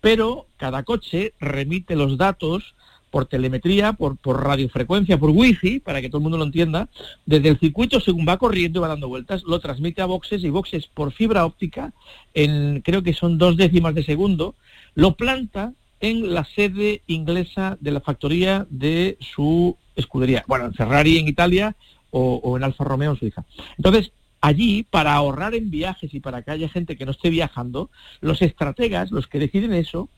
pero 0.00 0.46
cada 0.56 0.84
coche 0.84 1.34
remite 1.38 1.96
los 1.96 2.16
datos 2.16 2.74
por 3.10 3.26
telemetría, 3.26 3.92
por, 3.92 4.16
por 4.16 4.44
radiofrecuencia, 4.44 5.18
por 5.18 5.30
wifi, 5.30 5.80
para 5.80 6.00
que 6.00 6.08
todo 6.08 6.18
el 6.18 6.22
mundo 6.24 6.38
lo 6.38 6.44
entienda, 6.44 6.88
desde 7.26 7.48
el 7.48 7.58
circuito, 7.58 8.00
según 8.00 8.26
va 8.28 8.38
corriendo 8.38 8.78
y 8.78 8.82
va 8.82 8.88
dando 8.88 9.08
vueltas, 9.08 9.42
lo 9.44 9.60
transmite 9.60 10.02
a 10.02 10.06
boxes 10.06 10.44
y 10.44 10.50
boxes 10.50 10.86
por 10.86 11.12
fibra 11.12 11.44
óptica, 11.44 11.92
en 12.34 12.80
creo 12.82 13.02
que 13.02 13.14
son 13.14 13.38
dos 13.38 13.56
décimas 13.56 13.94
de 13.94 14.04
segundo, 14.04 14.54
lo 14.94 15.16
planta 15.16 15.72
en 16.00 16.32
la 16.34 16.44
sede 16.44 17.02
inglesa 17.06 17.76
de 17.80 17.90
la 17.90 18.00
factoría 18.00 18.66
de 18.70 19.16
su 19.20 19.76
escudería. 19.96 20.44
Bueno, 20.46 20.66
en 20.66 20.74
Ferrari 20.74 21.18
en 21.18 21.28
Italia 21.28 21.74
o, 22.10 22.40
o 22.42 22.56
en 22.56 22.64
Alfa 22.64 22.84
Romeo 22.84 23.12
en 23.12 23.18
Suiza. 23.18 23.44
Entonces, 23.76 24.12
allí, 24.40 24.84
para 24.84 25.14
ahorrar 25.14 25.54
en 25.54 25.70
viajes 25.70 26.14
y 26.14 26.20
para 26.20 26.42
que 26.42 26.50
haya 26.50 26.68
gente 26.68 26.96
que 26.96 27.04
no 27.04 27.12
esté 27.12 27.30
viajando, 27.30 27.90
los 28.20 28.42
estrategas, 28.42 29.10
los 29.10 29.26
que 29.26 29.38
deciden 29.38 29.72
eso, 29.72 30.08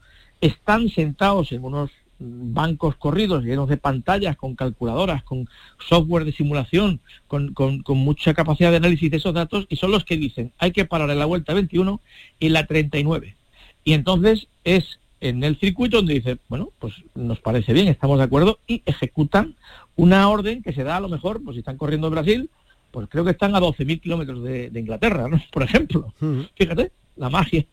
están 0.40 0.88
sentados 0.88 1.52
en 1.52 1.64
unos 1.64 1.90
bancos 2.20 2.96
corridos 2.96 3.44
llenos 3.44 3.68
de 3.68 3.78
pantallas, 3.78 4.36
con 4.36 4.54
calculadoras, 4.54 5.22
con 5.24 5.48
software 5.88 6.24
de 6.24 6.32
simulación, 6.32 7.00
con, 7.26 7.54
mucha 7.88 8.34
capacidad 8.34 8.70
de 8.70 8.76
análisis 8.76 9.10
de 9.10 9.16
esos 9.16 9.34
datos, 9.34 9.66
y 9.68 9.76
son 9.76 9.90
los 9.90 10.04
que 10.04 10.16
dicen, 10.16 10.52
hay 10.58 10.72
que 10.72 10.84
parar 10.84 11.10
en 11.10 11.18
la 11.18 11.24
vuelta 11.24 11.54
21 11.54 12.00
y 12.38 12.50
la 12.50 12.66
39. 12.66 13.36
Y 13.84 13.94
entonces 13.94 14.48
es 14.64 15.00
en 15.20 15.42
el 15.44 15.58
circuito 15.58 15.96
donde 15.98 16.14
dice, 16.14 16.38
bueno, 16.48 16.70
pues 16.78 16.94
nos 17.14 17.40
parece 17.40 17.72
bien, 17.72 17.88
estamos 17.88 18.18
de 18.18 18.24
acuerdo, 18.24 18.58
y 18.66 18.82
ejecutan 18.84 19.56
una 19.96 20.28
orden 20.28 20.62
que 20.62 20.72
se 20.72 20.84
da 20.84 20.96
a 20.96 21.00
lo 21.00 21.08
mejor, 21.08 21.42
pues 21.42 21.54
si 21.54 21.60
están 21.60 21.78
corriendo 21.78 22.08
en 22.08 22.12
Brasil, 22.12 22.50
pues 22.90 23.08
creo 23.08 23.24
que 23.24 23.30
están 23.30 23.54
a 23.54 23.60
12.000 23.60 24.00
kilómetros 24.00 24.42
de, 24.42 24.70
Inglaterra, 24.74 25.28
¿no? 25.28 25.40
Por 25.52 25.62
ejemplo. 25.62 26.12
Fíjate, 26.54 26.92
la 27.16 27.30
magia. 27.30 27.64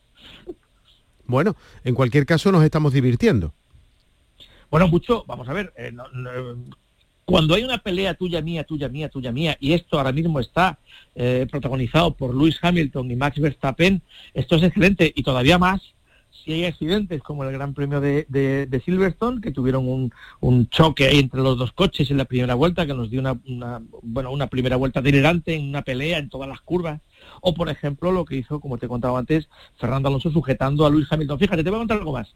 Bueno, 1.26 1.56
en 1.84 1.96
cualquier 1.96 2.26
caso 2.26 2.52
nos 2.52 2.64
estamos 2.64 2.94
divirtiendo. 2.94 3.54
Bueno, 4.70 4.88
mucho, 4.88 5.24
vamos 5.28 5.48
a 5.48 5.54
ver, 5.54 5.74
eh, 5.78 5.92
cuando 7.26 7.56
hay 7.56 7.64
una 7.64 7.78
pelea 7.78 8.14
tuya, 8.14 8.42
mía, 8.42 8.64
tuya, 8.64 8.90
mía, 8.90 9.10
tuya, 9.10 9.32
mía, 9.32 9.58
y 9.60 9.74
esto 9.74 9.98
ahora 9.98 10.12
mismo 10.12 10.40
está 10.40 10.80
eh, 11.16 11.48
protagonizado 11.50 12.12
por 12.12 12.36
Lewis 12.36 12.60
Hamilton 12.62 13.12
y 13.12 13.16
Max 13.16 13.40
Verstappen, 13.40 14.02
esto 14.34 14.56
es 14.56 14.64
excelente 14.64 15.12
y 15.16 15.24
todavía 15.24 15.58
más 15.58 15.94
si 16.48 16.54
hay 16.54 16.66
accidentes 16.66 17.22
como 17.22 17.44
el 17.44 17.52
Gran 17.52 17.74
Premio 17.74 18.00
de, 18.00 18.82
Silverstone, 18.86 19.42
que 19.42 19.52
tuvieron 19.52 20.12
un, 20.40 20.70
choque 20.70 21.20
entre 21.20 21.42
los 21.42 21.58
dos 21.58 21.74
coches 21.74 22.10
en 22.10 22.18
la 22.18 22.24
primera 22.24 22.56
vuelta, 22.56 22.86
que 22.86 22.94
nos 22.94 23.10
dio 23.10 23.20
una, 23.20 23.38
bueno, 24.02 24.32
una 24.32 24.48
primera 24.48 24.78
vuelta 24.78 25.02
delirante 25.02 25.56
en 25.56 25.68
una 25.68 25.82
pelea 25.82 26.20
en 26.20 26.30
todas 26.30 26.48
las 26.48 26.62
curvas. 26.62 27.02
O, 27.42 27.54
por 27.54 27.68
ejemplo, 27.70 28.14
lo 28.14 28.24
que 28.24 28.38
hizo, 28.38 28.62
como 28.62 28.78
te 28.78 28.86
he 28.86 28.90
contado 28.90 29.18
antes, 29.18 29.50
Fernando 29.78 30.08
Alonso 30.08 30.32
sujetando 30.32 30.86
a 30.86 30.90
Luis 30.90 31.08
Hamilton. 31.12 31.40
Fíjate, 31.40 31.64
te 31.66 31.70
voy 31.70 31.78
a 31.78 31.82
contar 31.82 31.98
algo 31.98 32.14
más. 32.14 32.34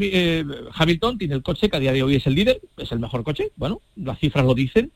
Eh, 0.00 0.44
Hamilton 0.74 1.18
tiene 1.18 1.34
el 1.34 1.42
coche 1.42 1.70
que 1.70 1.76
a 1.76 1.80
día 1.80 1.92
de 1.92 2.02
hoy 2.02 2.16
es 2.16 2.26
el 2.26 2.34
líder, 2.34 2.60
es 2.76 2.92
el 2.92 2.98
mejor 2.98 3.24
coche, 3.24 3.52
bueno, 3.56 3.80
las 3.96 4.18
cifras 4.18 4.44
lo 4.44 4.54
dicen. 4.54 4.92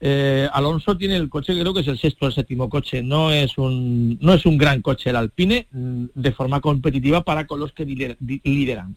Eh, 0.00 0.48
Alonso 0.52 0.96
tiene 0.98 1.16
el 1.16 1.30
coche, 1.30 1.58
creo 1.58 1.72
que 1.72 1.80
es 1.80 1.88
el 1.88 1.98
sexto 1.98 2.26
o 2.26 2.28
el 2.28 2.34
séptimo 2.34 2.68
coche, 2.68 3.02
no 3.02 3.30
es 3.30 3.56
un, 3.56 4.18
no 4.20 4.34
es 4.34 4.44
un 4.44 4.58
gran 4.58 4.82
coche 4.82 5.10
el 5.10 5.16
Alpine 5.16 5.66
mm, 5.70 6.06
de 6.14 6.32
forma 6.32 6.60
competitiva 6.60 7.22
para 7.22 7.46
con 7.46 7.60
los 7.60 7.72
que 7.72 7.86
lideran. 7.86 8.96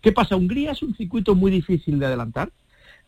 ¿Qué 0.00 0.12
pasa? 0.12 0.36
Hungría 0.36 0.72
es 0.72 0.82
un 0.82 0.94
circuito 0.94 1.34
muy 1.34 1.50
difícil 1.50 1.98
de 1.98 2.06
adelantar. 2.06 2.52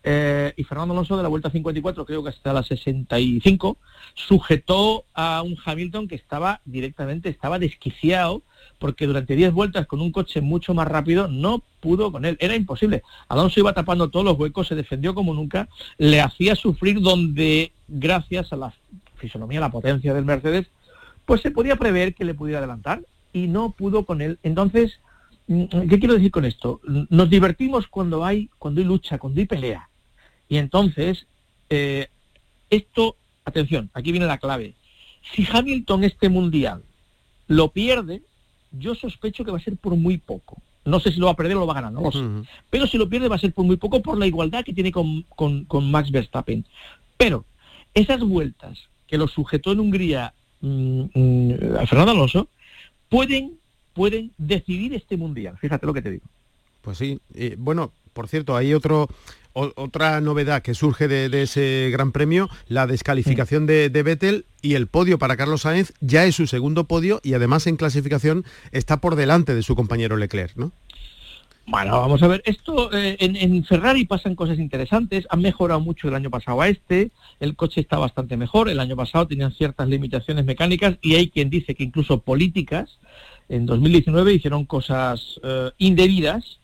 Eh, 0.02 0.54
y 0.56 0.64
Fernando 0.64 0.94
Alonso 0.94 1.16
de 1.16 1.22
la 1.22 1.28
vuelta 1.28 1.50
54, 1.50 2.06
creo 2.06 2.22
que 2.22 2.30
hasta 2.30 2.52
la 2.52 2.62
65, 2.62 3.76
sujetó 4.14 5.04
a 5.14 5.42
un 5.42 5.56
Hamilton 5.64 6.08
que 6.08 6.14
estaba 6.14 6.60
directamente, 6.64 7.28
estaba 7.28 7.58
desquiciado 7.58 8.42
porque 8.78 9.06
durante 9.06 9.36
10 9.36 9.52
vueltas 9.52 9.86
con 9.86 10.00
un 10.00 10.12
coche 10.12 10.40
mucho 10.40 10.74
más 10.74 10.86
rápido 10.88 11.28
no 11.28 11.62
pudo 11.80 12.12
con 12.12 12.24
él, 12.24 12.36
era 12.40 12.54
imposible. 12.54 13.02
Alonso 13.28 13.60
iba 13.60 13.72
tapando 13.72 14.10
todos 14.10 14.24
los 14.24 14.38
huecos, 14.38 14.68
se 14.68 14.74
defendió 14.74 15.14
como 15.14 15.34
nunca, 15.34 15.68
le 15.98 16.20
hacía 16.20 16.54
sufrir 16.56 17.00
donde, 17.00 17.72
gracias 17.88 18.52
a 18.52 18.56
la 18.56 18.74
fisonomía, 19.16 19.60
la 19.60 19.70
potencia 19.70 20.12
del 20.14 20.24
Mercedes, 20.24 20.66
pues 21.24 21.40
se 21.40 21.50
podía 21.50 21.76
prever 21.76 22.14
que 22.14 22.24
le 22.24 22.34
pudiera 22.34 22.58
adelantar 22.58 23.02
y 23.32 23.48
no 23.48 23.70
pudo 23.70 24.04
con 24.04 24.20
él. 24.20 24.38
Entonces, 24.42 25.00
mm, 25.48 25.88
¿qué 25.88 25.98
quiero 25.98 26.14
decir 26.14 26.30
con 26.30 26.44
esto? 26.44 26.80
Nos 26.84 27.30
divertimos 27.30 27.86
cuando 27.88 28.24
hay, 28.24 28.50
cuando 28.58 28.80
hay 28.80 28.86
lucha, 28.86 29.18
cuando 29.18 29.40
hay 29.40 29.46
pelea. 29.46 29.88
Y 30.48 30.58
entonces, 30.58 31.26
eh, 31.70 32.08
esto, 32.70 33.16
atención, 33.44 33.90
aquí 33.94 34.12
viene 34.12 34.26
la 34.26 34.38
clave. 34.38 34.74
Si 35.34 35.46
Hamilton 35.50 36.04
este 36.04 36.28
mundial 36.28 36.82
lo 37.48 37.68
pierde, 37.68 38.22
yo 38.78 38.94
sospecho 38.94 39.44
que 39.44 39.50
va 39.50 39.58
a 39.58 39.62
ser 39.62 39.76
por 39.76 39.94
muy 39.96 40.18
poco. 40.18 40.56
No 40.84 41.00
sé 41.00 41.10
si 41.10 41.18
lo 41.18 41.26
va 41.26 41.32
a 41.32 41.36
perder 41.36 41.56
o 41.56 41.60
lo 41.60 41.66
va 41.66 41.72
a 41.72 41.82
ganar, 41.82 41.92
no 41.92 42.00
lo 42.00 42.12
sé. 42.12 42.20
Pero 42.70 42.86
si 42.86 42.96
lo 42.96 43.08
pierde 43.08 43.28
va 43.28 43.36
a 43.36 43.40
ser 43.40 43.52
por 43.52 43.64
muy 43.64 43.76
poco 43.76 44.02
por 44.02 44.18
la 44.18 44.26
igualdad 44.26 44.64
que 44.64 44.72
tiene 44.72 44.92
con, 44.92 45.22
con, 45.24 45.90
Max 45.90 46.10
Verstappen. 46.12 46.64
Pero 47.16 47.44
esas 47.92 48.20
vueltas 48.20 48.88
que 49.06 49.18
lo 49.18 49.26
sujetó 49.26 49.72
en 49.72 49.80
Hungría 49.80 50.32
mm, 50.60 51.02
mm, 51.12 51.76
a 51.80 51.86
Fernando 51.86 52.12
Alonso 52.12 52.48
pueden, 53.08 53.58
pueden 53.94 54.32
decidir 54.38 54.94
este 54.94 55.16
mundial. 55.16 55.58
Fíjate 55.58 55.86
lo 55.86 55.94
que 55.94 56.02
te 56.02 56.10
digo. 56.12 56.26
Pues 56.82 56.98
sí. 56.98 57.18
bueno, 57.58 57.90
por 58.12 58.28
cierto, 58.28 58.54
hay 58.54 58.72
otro 58.72 59.08
otra 59.56 60.20
novedad 60.20 60.62
que 60.62 60.74
surge 60.74 61.08
de, 61.08 61.42
ese 61.42 61.88
gran 61.90 62.12
premio, 62.12 62.48
la 62.68 62.86
descalificación 62.86 63.66
de, 63.66 63.88
de, 63.88 64.02
Vettel 64.02 64.44
y 64.60 64.74
el 64.74 64.86
podio 64.86 65.18
para 65.18 65.36
Carlos 65.36 65.62
Sainz 65.62 65.94
ya 66.00 66.24
es 66.24 66.34
su 66.34 66.46
segundo 66.46 66.84
podio 66.84 67.20
y 67.22 67.34
además 67.34 67.66
en 67.66 67.76
clasificación 67.76 68.44
está 68.72 69.00
por 69.00 69.16
delante 69.16 69.54
de 69.54 69.62
su 69.62 69.74
compañero 69.74 70.16
Leclerc, 70.16 70.56
¿no? 70.56 70.72
Bueno, 71.68 71.98
vamos 71.98 72.22
a 72.22 72.28
ver, 72.28 72.42
esto 72.44 72.92
eh, 72.96 73.16
en, 73.18 73.64
Ferrari 73.64 74.04
pasan 74.04 74.36
cosas 74.36 74.60
interesantes, 74.60 75.26
han 75.30 75.40
mejorado 75.40 75.80
mucho 75.80 76.06
el 76.06 76.14
año 76.14 76.30
pasado 76.30 76.60
a 76.60 76.68
este, 76.68 77.10
el 77.40 77.56
coche 77.56 77.80
está 77.80 77.98
bastante 77.98 78.36
mejor, 78.36 78.68
el 78.68 78.78
año 78.78 78.94
pasado 78.94 79.26
tenían 79.26 79.52
ciertas 79.52 79.88
limitaciones 79.88 80.44
mecánicas 80.44 80.96
y 81.02 81.16
hay 81.16 81.28
quien 81.28 81.50
dice 81.50 81.74
que 81.74 81.82
incluso 81.82 82.20
políticas, 82.20 83.00
en 83.48 83.66
2019 83.66 84.34
hicieron 84.34 84.64
cosas 84.64 85.40
eh, 85.42 85.70
indebidas 85.78 86.60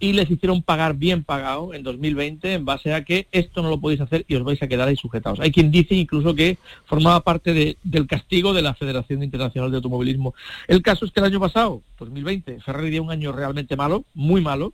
y 0.00 0.14
les 0.14 0.30
hicieron 0.30 0.62
pagar 0.62 0.94
bien 0.94 1.22
pagado 1.22 1.74
en 1.74 1.82
2020 1.82 2.54
en 2.54 2.64
base 2.64 2.94
a 2.94 3.04
que 3.04 3.28
esto 3.30 3.62
no 3.62 3.68
lo 3.68 3.78
podéis 3.78 4.00
hacer 4.00 4.24
y 4.26 4.34
os 4.34 4.42
vais 4.42 4.60
a 4.62 4.66
quedar 4.66 4.88
ahí 4.88 4.96
sujetados. 4.96 5.38
Hay 5.40 5.52
quien 5.52 5.70
dice 5.70 5.94
incluso 5.94 6.34
que 6.34 6.58
formaba 6.86 7.20
parte 7.20 7.76
del 7.82 8.06
castigo 8.06 8.54
de 8.54 8.62
la 8.62 8.74
Federación 8.74 9.22
Internacional 9.22 9.70
de 9.70 9.76
Automovilismo. 9.76 10.34
El 10.66 10.82
caso 10.82 11.04
es 11.04 11.12
que 11.12 11.20
el 11.20 11.26
año 11.26 11.38
pasado, 11.38 11.82
2020, 11.98 12.60
Ferrari 12.60 12.88
dio 12.88 13.02
un 13.02 13.10
año 13.10 13.30
realmente 13.30 13.76
malo, 13.76 14.04
muy 14.14 14.40
malo, 14.40 14.72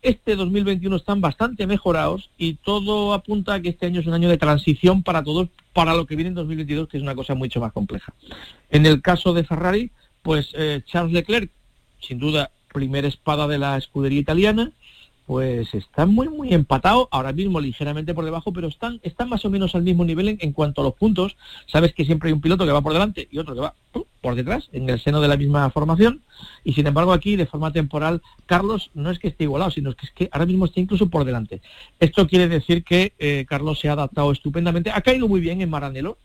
Este 0.00 0.34
2021 0.34 0.96
están 0.96 1.20
bastante 1.20 1.64
mejorados 1.68 2.30
y 2.36 2.54
todo 2.54 3.14
apunta 3.14 3.54
a 3.54 3.60
que 3.60 3.68
este 3.68 3.86
año 3.86 4.00
es 4.00 4.06
un 4.08 4.14
año 4.14 4.28
de 4.28 4.36
transición 4.36 5.04
para 5.04 5.22
todos, 5.22 5.48
para 5.72 5.94
lo 5.94 6.06
que 6.06 6.16
viene 6.16 6.30
en 6.30 6.34
2022, 6.34 6.88
que 6.88 6.96
es 6.96 7.04
una 7.04 7.14
cosa 7.14 7.36
mucho 7.36 7.60
más 7.60 7.72
compleja. 7.72 8.12
En 8.68 8.84
el 8.84 9.00
caso 9.00 9.32
de 9.32 9.44
Ferrari, 9.44 9.92
pues 10.22 10.50
eh, 10.54 10.80
Charles 10.86 11.12
Leclerc, 11.12 11.50
sin 12.00 12.18
duda, 12.18 12.50
primera 12.72 13.08
espada 13.08 13.46
de 13.46 13.58
la 13.58 13.76
escudería 13.76 14.20
italiana, 14.20 14.72
pues 15.26 15.72
están 15.72 16.12
muy, 16.12 16.28
muy 16.28 16.52
empatados, 16.52 17.08
ahora 17.10 17.32
mismo 17.32 17.60
ligeramente 17.60 18.12
por 18.12 18.24
debajo, 18.24 18.52
pero 18.52 18.68
están, 18.68 19.00
están 19.02 19.28
más 19.28 19.44
o 19.44 19.50
menos 19.50 19.74
al 19.74 19.82
mismo 19.82 20.04
nivel 20.04 20.36
en, 20.40 20.52
cuanto 20.52 20.80
a 20.80 20.84
los 20.84 20.94
puntos. 20.94 21.36
Sabes 21.66 21.94
que 21.94 22.04
siempre 22.04 22.28
hay 22.28 22.32
un 22.32 22.40
piloto 22.40 22.66
que 22.66 22.72
va 22.72 22.82
por 22.82 22.92
delante 22.92 23.28
y 23.30 23.38
otro 23.38 23.54
que 23.54 23.60
va 23.60 23.74
por 24.20 24.34
detrás, 24.34 24.68
en 24.72 24.88
el 24.88 25.00
seno 25.00 25.20
de 25.20 25.28
la 25.28 25.36
misma 25.36 25.68
formación, 25.70 26.22
y 26.64 26.74
sin 26.74 26.86
embargo 26.86 27.12
aquí, 27.12 27.36
de 27.36 27.46
forma 27.46 27.72
temporal, 27.72 28.22
Carlos 28.46 28.90
no 28.94 29.10
es 29.10 29.18
que 29.18 29.28
esté 29.28 29.44
igualado, 29.44 29.70
sino 29.70 29.94
que 29.94 30.06
es 30.06 30.12
que 30.12 30.28
ahora 30.32 30.46
mismo 30.46 30.66
está 30.66 30.80
incluso 30.80 31.08
por 31.08 31.24
delante. 31.24 31.60
Esto 31.98 32.26
quiere 32.28 32.46
decir 32.48 32.84
que 32.84 33.14
eh, 33.18 33.44
Carlos 33.48 33.80
se 33.80 33.88
ha 33.88 33.92
adaptado 33.92 34.30
estupendamente, 34.30 34.90
ha 34.90 35.00
caído 35.00 35.28
muy 35.28 35.40
bien 35.40 35.60
en 35.60 35.70
Maranello, 35.70 36.18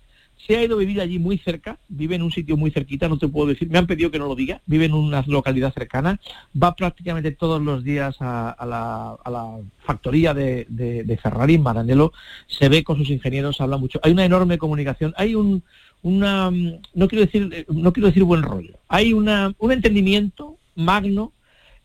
se 0.46 0.56
ha 0.56 0.64
ido 0.64 0.76
a 0.76 0.80
vivir 0.80 1.02
allí 1.02 1.20
muy 1.20 1.38
cerca, 1.38 1.78
vive 1.88 2.16
en 2.16 2.22
un 2.22 2.32
sitio 2.32 2.58
muy 2.58 2.72
cerquita, 2.72 3.08
no 3.08 3.18
te 3.18 3.28
puedo 3.28 3.48
decir, 3.48 3.70
me 3.70 3.78
han 3.78 3.88
pedido 3.88 4.12
que 4.12 4.20
no 4.20 4.28
lo 4.28 4.36
diga, 4.36 4.62
vive 4.66 4.86
en 4.86 4.94
una 4.94 5.24
localidad 5.28 5.74
cercana, 5.74 6.20
va 6.62 6.76
prácticamente 6.76 7.32
todos 7.32 7.62
los 7.62 7.84
días 7.84 8.16
a, 8.20 8.56
la, 8.66 9.58
factoría 9.80 10.34
de, 10.34 11.20
Ferrari 11.22 11.56
en 11.56 11.64
Maranello, 11.64 12.14
se 12.48 12.70
ve 12.70 12.84
con 12.84 12.98
sus 12.98 13.10
ingenieros, 13.10 13.60
habla 13.62 13.78
mucho, 13.78 14.00
hay 14.04 14.12
una 14.12 14.26
enorme 14.26 14.58
comunicación, 14.58 15.14
hay 15.18 15.36
un, 15.36 15.64
una, 16.04 16.52
no 16.52 17.08
quiero 17.08 17.26
decir, 17.26 17.66
no 17.70 17.92
quiero 17.94 18.08
decir 18.08 18.24
buen 18.24 18.44
rollo, 18.44 18.78
hay 18.88 19.14
una, 19.14 19.54
un 19.58 19.72
entendimiento 19.72 20.58
magno 20.76 21.34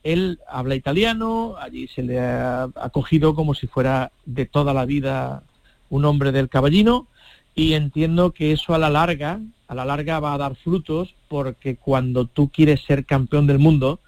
él 0.02 0.40
habla 0.48 0.74
italiano, 0.74 1.54
allí 1.58 1.86
se 1.88 2.02
le 2.02 2.18
ha 2.18 2.64
acogido 2.74 3.34
como 3.34 3.54
si 3.54 3.66
fuera 3.66 4.10
de 4.24 4.46
toda 4.46 4.74
la 4.74 4.84
vida 4.84 5.44
un 5.90 6.04
hombre 6.04 6.32
del 6.32 6.48
caballino, 6.48 7.06
y 7.54 7.74
entiendo 7.74 8.32
que 8.32 8.52
eso 8.52 8.74
a 8.74 8.78
la 8.78 8.90
larga, 8.90 9.40
a 9.68 9.74
la 9.74 9.84
larga 9.84 10.20
va 10.20 10.34
a 10.34 10.38
dar 10.38 10.56
frutos 10.56 11.14
porque 11.28 11.76
cuando 11.76 12.26
tú 12.26 12.50
quieres 12.50 12.82
ser 12.82 13.04
campeón 13.04 13.46
del 13.46 13.58
mundo, 13.58 14.00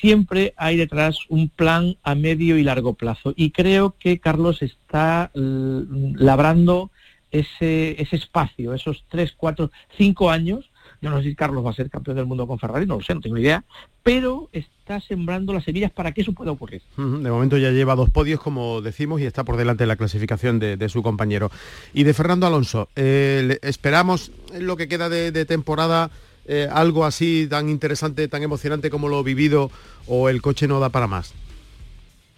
siempre 0.00 0.54
hay 0.56 0.76
detrás 0.76 1.18
un 1.28 1.48
plan 1.48 1.96
a 2.02 2.14
medio 2.14 2.56
y 2.56 2.62
largo 2.62 2.94
plazo. 2.94 3.32
Y 3.36 3.50
creo 3.50 3.96
que 3.98 4.18
Carlos 4.18 4.62
está 4.62 5.30
labrando 5.34 6.90
ese, 7.30 8.00
ese 8.00 8.16
espacio, 8.16 8.74
esos 8.74 9.04
tres, 9.08 9.32
cuatro, 9.36 9.70
cinco 9.96 10.30
años 10.30 10.70
yo 11.02 11.10
no 11.10 11.18
sé 11.18 11.30
si 11.30 11.34
Carlos 11.34 11.66
va 11.66 11.70
a 11.70 11.74
ser 11.74 11.90
campeón 11.90 12.16
del 12.16 12.26
mundo 12.26 12.46
con 12.46 12.60
Ferrari, 12.60 12.86
no 12.86 12.94
lo 12.94 13.02
sé, 13.02 13.12
no 13.12 13.20
tengo 13.20 13.36
idea, 13.36 13.64
pero 14.04 14.48
está 14.52 15.00
sembrando 15.00 15.52
las 15.52 15.64
semillas 15.64 15.90
para 15.90 16.12
que 16.12 16.20
eso 16.20 16.32
pueda 16.32 16.52
ocurrir. 16.52 16.80
De 16.96 17.30
momento 17.30 17.58
ya 17.58 17.72
lleva 17.72 17.96
dos 17.96 18.08
podios, 18.08 18.40
como 18.40 18.80
decimos, 18.80 19.20
y 19.20 19.26
está 19.26 19.42
por 19.42 19.56
delante 19.56 19.82
de 19.82 19.88
la 19.88 19.96
clasificación 19.96 20.60
de, 20.60 20.88
su 20.88 21.02
compañero. 21.02 21.50
Y 21.92 22.04
de 22.04 22.14
Fernando 22.14 22.46
Alonso, 22.46 22.88
eh, 22.94 23.58
esperamos 23.62 24.30
en 24.54 24.68
lo 24.68 24.76
que 24.76 24.86
queda 24.86 25.08
de, 25.08 25.44
temporada 25.44 26.10
eh, 26.46 26.68
algo 26.70 27.04
así 27.04 27.48
tan 27.50 27.68
interesante, 27.68 28.28
tan 28.28 28.44
emocionante 28.44 28.88
como 28.88 29.08
lo 29.08 29.24
vivido, 29.24 29.72
o 30.06 30.28
el 30.28 30.40
coche 30.40 30.68
no 30.68 30.78
da 30.78 30.90
para 30.90 31.08
más. 31.08 31.34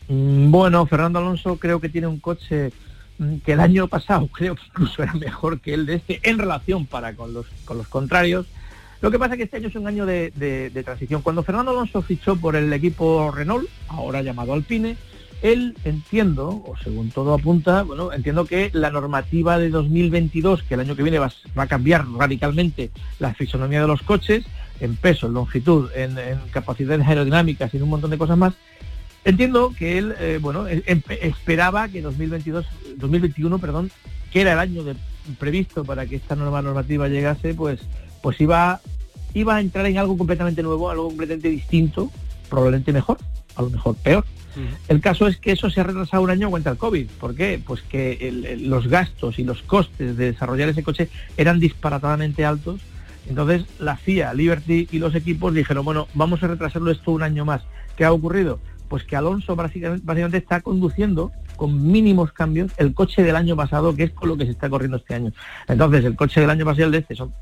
Mm, 0.09 0.50
bueno, 0.50 0.87
Fernando 0.87 1.18
Alonso 1.18 1.57
creo 1.57 1.81
que 1.81 1.90
tiene 1.90 2.07
un 2.07 2.18
coche 2.18 2.72
que 3.44 3.53
el 3.53 3.61
año 3.61 3.88
pasado 3.88 4.29
creo 4.33 4.55
que 4.55 4.62
incluso 4.66 5.03
era 5.03 5.14
mejor 5.14 5.61
que 5.61 5.74
el 5.74 5.87
de 5.87 5.96
este 5.96 6.20
en 6.22 6.38
relación 6.38 6.87
para 6.87 7.14
con 7.14 7.33
los, 7.33 7.46
con 7.64 7.79
los 7.79 7.88
contrarios. 7.88 8.46
Lo 9.00 9.11
que 9.11 9.18
pasa 9.18 9.35
es 9.35 9.38
que 9.38 9.44
este 9.44 9.59
año 9.59 9.68
es 9.68 9.77
un 9.77 9.87
año 9.87 10.07
de, 10.07 10.83
transición. 10.83 11.20
Cuando 11.20 11.42
Fernando 11.42 11.72
Alonso 11.72 12.00
fichó 12.00 12.37
por 12.37 12.57
el 12.57 12.72
equipo 12.72 13.31
Renault, 13.31 13.68
ahora 13.88 14.22
llamado 14.22 14.55
Alpine, 14.55 14.96
él 15.42 15.77
entiendo, 15.85 16.48
o 16.48 16.74
según 16.83 17.11
todo 17.11 17.35
apunta, 17.35 17.83
bueno, 17.83 18.14
entiendo 18.14 18.46
que 18.46 18.70
la 18.72 18.90
normativa 18.90 19.59
de 19.59 19.68
2022, 19.68 20.62
que 20.62 20.72
el 20.72 20.81
año 20.81 20.96
que 20.96 21.03
viene 21.03 21.18
va, 21.18 21.31
a 21.57 21.66
cambiar 21.66 22.07
radicalmente 22.12 22.90
la 23.18 23.35
fisonomía 23.35 23.83
de 23.83 23.88
los 23.88 24.00
coches, 24.00 24.46
en 24.81 24.96
peso, 24.96 25.27
en 25.27 25.35
longitud, 25.35 25.90
en, 25.94 26.16
capacidades 26.50 27.07
aerodinámicas 27.07 27.74
y 27.74 27.77
en 27.77 27.83
un 27.83 27.90
montón 27.90 28.11
de 28.11 28.16
cosas 28.16 28.38
más, 28.38 28.55
Entiendo 29.24 29.72
que 29.79 29.96
él, 29.96 30.14
eh, 30.20 30.38
bueno, 30.40 30.68
e, 30.68 30.83
em, 30.85 31.00
esperaba 31.22 31.88
que 31.88 32.03
2022, 32.03 32.66
2021, 32.96 33.59
perdón, 33.59 33.90
que 34.33 34.40
era 34.40 34.52
el 34.52 34.59
año 34.59 34.83
previsto 35.38 35.85
para 35.85 36.07
que 36.07 36.16
esta 36.16 36.37
nueva 36.37 36.62
normativa 36.62 37.09
llegase, 37.09 37.54
pues, 37.54 37.80
pues 38.22 38.40
iba, 38.40 38.80
iba 39.33 39.57
a 39.57 39.61
entrar 39.61 39.87
en 39.87 39.98
algo 39.98 40.16
completamente 40.16 40.62
nuevo, 40.62 40.90
algo 40.90 41.09
completamente 41.09 41.48
distinto, 41.48 42.11
probablemente 42.48 42.92
mejor, 42.92 43.18
a 43.57 43.62
lo 43.62 43.70
mejor 43.70 43.96
peor. 43.96 44.24
El 44.88 45.00
caso 45.00 45.26
es 45.26 45.38
que 45.38 45.52
eso 45.52 45.68
se 45.68 45.80
ha 45.80 45.85
retrasado 45.85 46.22
un 46.22 46.30
año 46.30 46.50
contra 46.50 46.72
el 46.72 46.78
COVID. 46.78 47.09
¿Por 47.18 47.35
qué? 47.35 47.61
Pues 47.64 47.83
que 47.83 48.57
los 48.61 48.87
gastos 48.87 49.38
y 49.38 49.44
los 49.44 49.62
costes 49.62 50.16
de 50.16 50.33
desarrollar 50.33 50.68
ese 50.68 50.83
coche 50.83 51.09
eran 51.37 51.59
disparatadamente 51.59 52.44
altos. 52.44 52.80
Entonces 53.28 53.64
la 53.78 53.96
FIA, 53.96 54.35
Liberty 54.35 54.87
y 54.92 54.98
los 54.98 55.14
equipos 55.14 55.54
dijeron, 55.54 55.85
bueno, 55.85 56.07
vamos 56.14 56.42
a 56.42 56.46
retrasarlo 56.46 56.90
esto 56.90 57.11
un 57.11 57.22
año 57.22 57.44
más. 57.44 57.62
¿Qué 57.96 58.04
ha 58.04 58.12
ocurrido? 58.12 58.61
Pues 58.88 59.05
que 59.05 59.16
Alonso 59.16 59.57
básicamente, 59.57 60.37
está 60.37 60.61
conduciendo 60.61 61.33
con 61.57 61.90
mínimos 61.90 62.33
cambios 62.33 62.73
el 62.77 62.94
coche 62.94 63.23
del 63.23 63.37
año 63.37 63.57
pasado, 63.57 63.94
que 63.94 64.05
es 64.05 64.11
con 64.11 64.29
lo 64.29 64.37
que 64.37 64.44
se 64.44 64.51
está 64.53 64.68
corriendo 64.68 64.97
este 64.97 65.14
año. 65.14 65.33
Entonces, 65.68 66.05
el 66.05 66.16
coche 66.16 66.40
del 66.40 66.51
año 66.51 66.64
pasado 66.64 66.83
y 66.83 66.85
el 66.85 66.92
de 66.92 66.99
este 66.99 67.14
son 67.14 67.33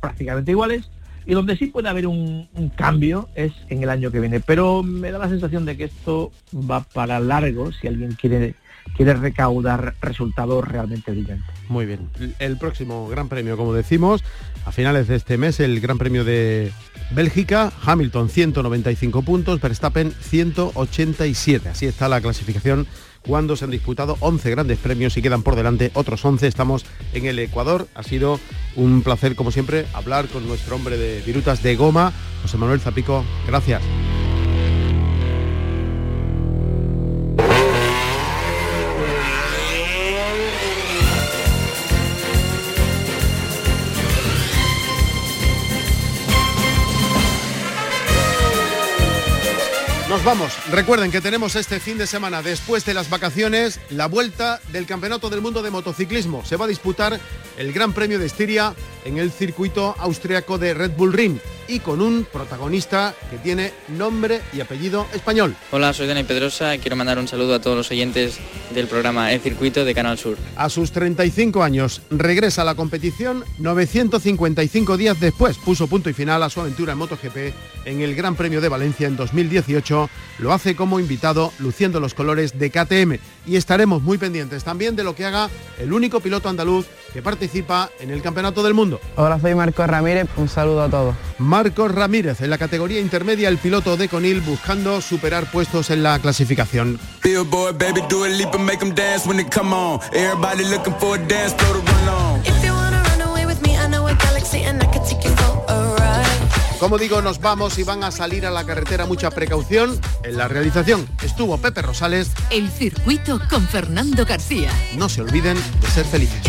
prácticamente 0.00 0.50
iguales, 0.50 0.90
y 1.26 1.34
donde 1.34 1.56
sí 1.56 1.66
puede 1.66 1.88
haber 1.88 2.06
un, 2.06 2.48
cambio 2.76 3.28
es 3.34 3.52
en 3.68 3.82
el 3.82 3.90
año 3.90 4.10
que 4.10 4.20
viene. 4.20 4.40
Pero 4.40 4.82
me 4.82 5.10
da 5.12 5.18
la 5.18 5.28
sensación 5.28 5.64
de 5.64 5.76
que 5.76 5.84
esto 5.84 6.32
va 6.52 6.80
para 6.82 7.20
largo 7.20 7.72
si 7.72 7.86
alguien 7.86 8.12
quiere 8.12 8.54
quiere 8.96 9.14
recaudar 9.14 9.94
resultados 10.02 10.66
realmente 10.66 11.12
brillantes. 11.12 11.46
Muy 11.68 11.86
bien. 11.86 12.08
El 12.40 12.58
próximo 12.58 13.08
Gran 13.08 13.28
Premio, 13.28 13.56
como 13.56 13.72
decimos, 13.72 14.24
a 14.66 14.72
finales 14.72 15.06
de 15.06 15.16
este 15.16 15.38
mes, 15.38 15.60
el 15.60 15.80
Gran 15.80 15.98
Premio 15.98 16.24
de 16.24 16.72
Bélgica, 17.14 17.72
Hamilton 17.84 18.28
195 18.28 19.22
puntos, 19.22 19.60
Verstappen 19.60 20.12
187. 20.12 21.68
Así 21.68 21.86
está 21.86 22.08
la 22.08 22.20
clasificación 22.20 22.86
cuando 23.22 23.56
se 23.56 23.64
han 23.64 23.70
disputado 23.70 24.16
11 24.20 24.50
grandes 24.50 24.78
premios 24.78 25.16
y 25.16 25.22
quedan 25.22 25.42
por 25.42 25.56
delante 25.56 25.90
otros 25.94 26.24
11. 26.24 26.46
Estamos 26.46 26.84
en 27.12 27.26
el 27.26 27.38
Ecuador. 27.38 27.88
Ha 27.94 28.02
sido 28.02 28.40
un 28.76 29.02
placer, 29.02 29.36
como 29.36 29.50
siempre, 29.50 29.86
hablar 29.92 30.26
con 30.28 30.46
nuestro 30.46 30.76
hombre 30.76 30.96
de 30.96 31.22
virutas 31.22 31.62
de 31.62 31.76
goma, 31.76 32.12
José 32.42 32.56
Manuel 32.56 32.80
Zapico. 32.80 33.24
Gracias. 33.46 33.82
Vamos. 50.32 50.66
Recuerden 50.70 51.10
que 51.10 51.20
tenemos 51.20 51.56
este 51.56 51.78
fin 51.78 51.98
de 51.98 52.06
semana, 52.06 52.40
después 52.40 52.86
de 52.86 52.94
las 52.94 53.10
vacaciones, 53.10 53.78
la 53.90 54.06
vuelta 54.06 54.62
del 54.72 54.86
Campeonato 54.86 55.28
del 55.28 55.42
Mundo 55.42 55.62
de 55.62 55.70
Motociclismo. 55.70 56.42
Se 56.42 56.56
va 56.56 56.64
a 56.64 56.68
disputar 56.68 57.20
el 57.58 57.72
Gran 57.74 57.92
Premio 57.92 58.18
de 58.18 58.24
Estiria 58.24 58.74
en 59.04 59.18
el 59.18 59.30
circuito 59.30 59.94
austriaco 59.98 60.56
de 60.56 60.72
Red 60.72 60.92
Bull 60.92 61.12
Ring 61.12 61.38
y 61.72 61.80
con 61.80 62.02
un 62.02 62.26
protagonista 62.30 63.14
que 63.30 63.38
tiene 63.38 63.72
nombre 63.88 64.42
y 64.52 64.60
apellido 64.60 65.06
español. 65.14 65.56
Hola, 65.70 65.94
soy 65.94 66.06
Dani 66.06 66.22
Pedrosa 66.22 66.74
y 66.74 66.78
quiero 66.78 66.96
mandar 66.96 67.18
un 67.18 67.26
saludo 67.26 67.54
a 67.54 67.60
todos 67.60 67.76
los 67.76 67.90
oyentes 67.90 68.38
del 68.74 68.88
programa 68.88 69.32
El 69.32 69.40
Circuito 69.40 69.82
de 69.84 69.94
Canal 69.94 70.18
Sur. 70.18 70.36
A 70.56 70.68
sus 70.68 70.92
35 70.92 71.62
años 71.62 72.02
regresa 72.10 72.60
a 72.60 72.66
la 72.66 72.74
competición 72.74 73.42
955 73.58 74.98
días 74.98 75.18
después. 75.18 75.56
Puso 75.56 75.86
punto 75.86 76.10
y 76.10 76.12
final 76.12 76.42
a 76.42 76.50
su 76.50 76.60
aventura 76.60 76.92
en 76.92 76.98
MotoGP 76.98 77.36
en 77.86 78.02
el 78.02 78.14
Gran 78.14 78.36
Premio 78.36 78.60
de 78.60 78.68
Valencia 78.68 79.06
en 79.06 79.16
2018. 79.16 80.10
Lo 80.40 80.52
hace 80.52 80.76
como 80.76 81.00
invitado 81.00 81.52
luciendo 81.58 82.00
los 82.00 82.12
colores 82.12 82.58
de 82.58 82.70
KTM 82.70 83.18
y 83.46 83.56
estaremos 83.56 84.02
muy 84.02 84.18
pendientes 84.18 84.62
también 84.62 84.94
de 84.94 85.04
lo 85.04 85.14
que 85.14 85.24
haga 85.24 85.48
el 85.78 85.92
único 85.94 86.20
piloto 86.20 86.50
andaluz 86.50 86.86
que 87.12 87.22
participa 87.22 87.90
en 88.00 88.10
el 88.10 88.22
Campeonato 88.22 88.62
del 88.62 88.74
Mundo. 88.74 89.00
Hola, 89.16 89.38
soy 89.40 89.54
Marcos 89.54 89.86
Ramírez, 89.86 90.28
un 90.36 90.48
saludo 90.48 90.82
a 90.82 90.88
todos. 90.88 91.14
Marcos 91.38 91.92
Ramírez, 91.92 92.40
en 92.40 92.50
la 92.50 92.58
categoría 92.58 93.00
intermedia, 93.00 93.48
el 93.48 93.58
piloto 93.58 93.96
de 93.96 94.08
Conil 94.08 94.40
buscando 94.40 95.00
superar 95.00 95.50
puestos 95.50 95.90
en 95.90 96.02
la 96.02 96.18
clasificación. 96.18 96.98
Como 106.82 106.98
digo, 106.98 107.22
nos 107.22 107.38
vamos 107.38 107.78
y 107.78 107.84
van 107.84 108.02
a 108.02 108.10
salir 108.10 108.44
a 108.44 108.50
la 108.50 108.64
carretera 108.64 109.06
mucha 109.06 109.30
precaución. 109.30 110.00
En 110.24 110.36
la 110.36 110.48
realización 110.48 111.08
estuvo 111.22 111.56
Pepe 111.56 111.80
Rosales. 111.80 112.32
El 112.50 112.68
circuito 112.68 113.40
con 113.48 113.68
Fernando 113.68 114.26
García. 114.26 114.68
No 114.96 115.08
se 115.08 115.22
olviden 115.22 115.56
de 115.80 115.86
ser 115.86 116.04
felices. 116.04 116.42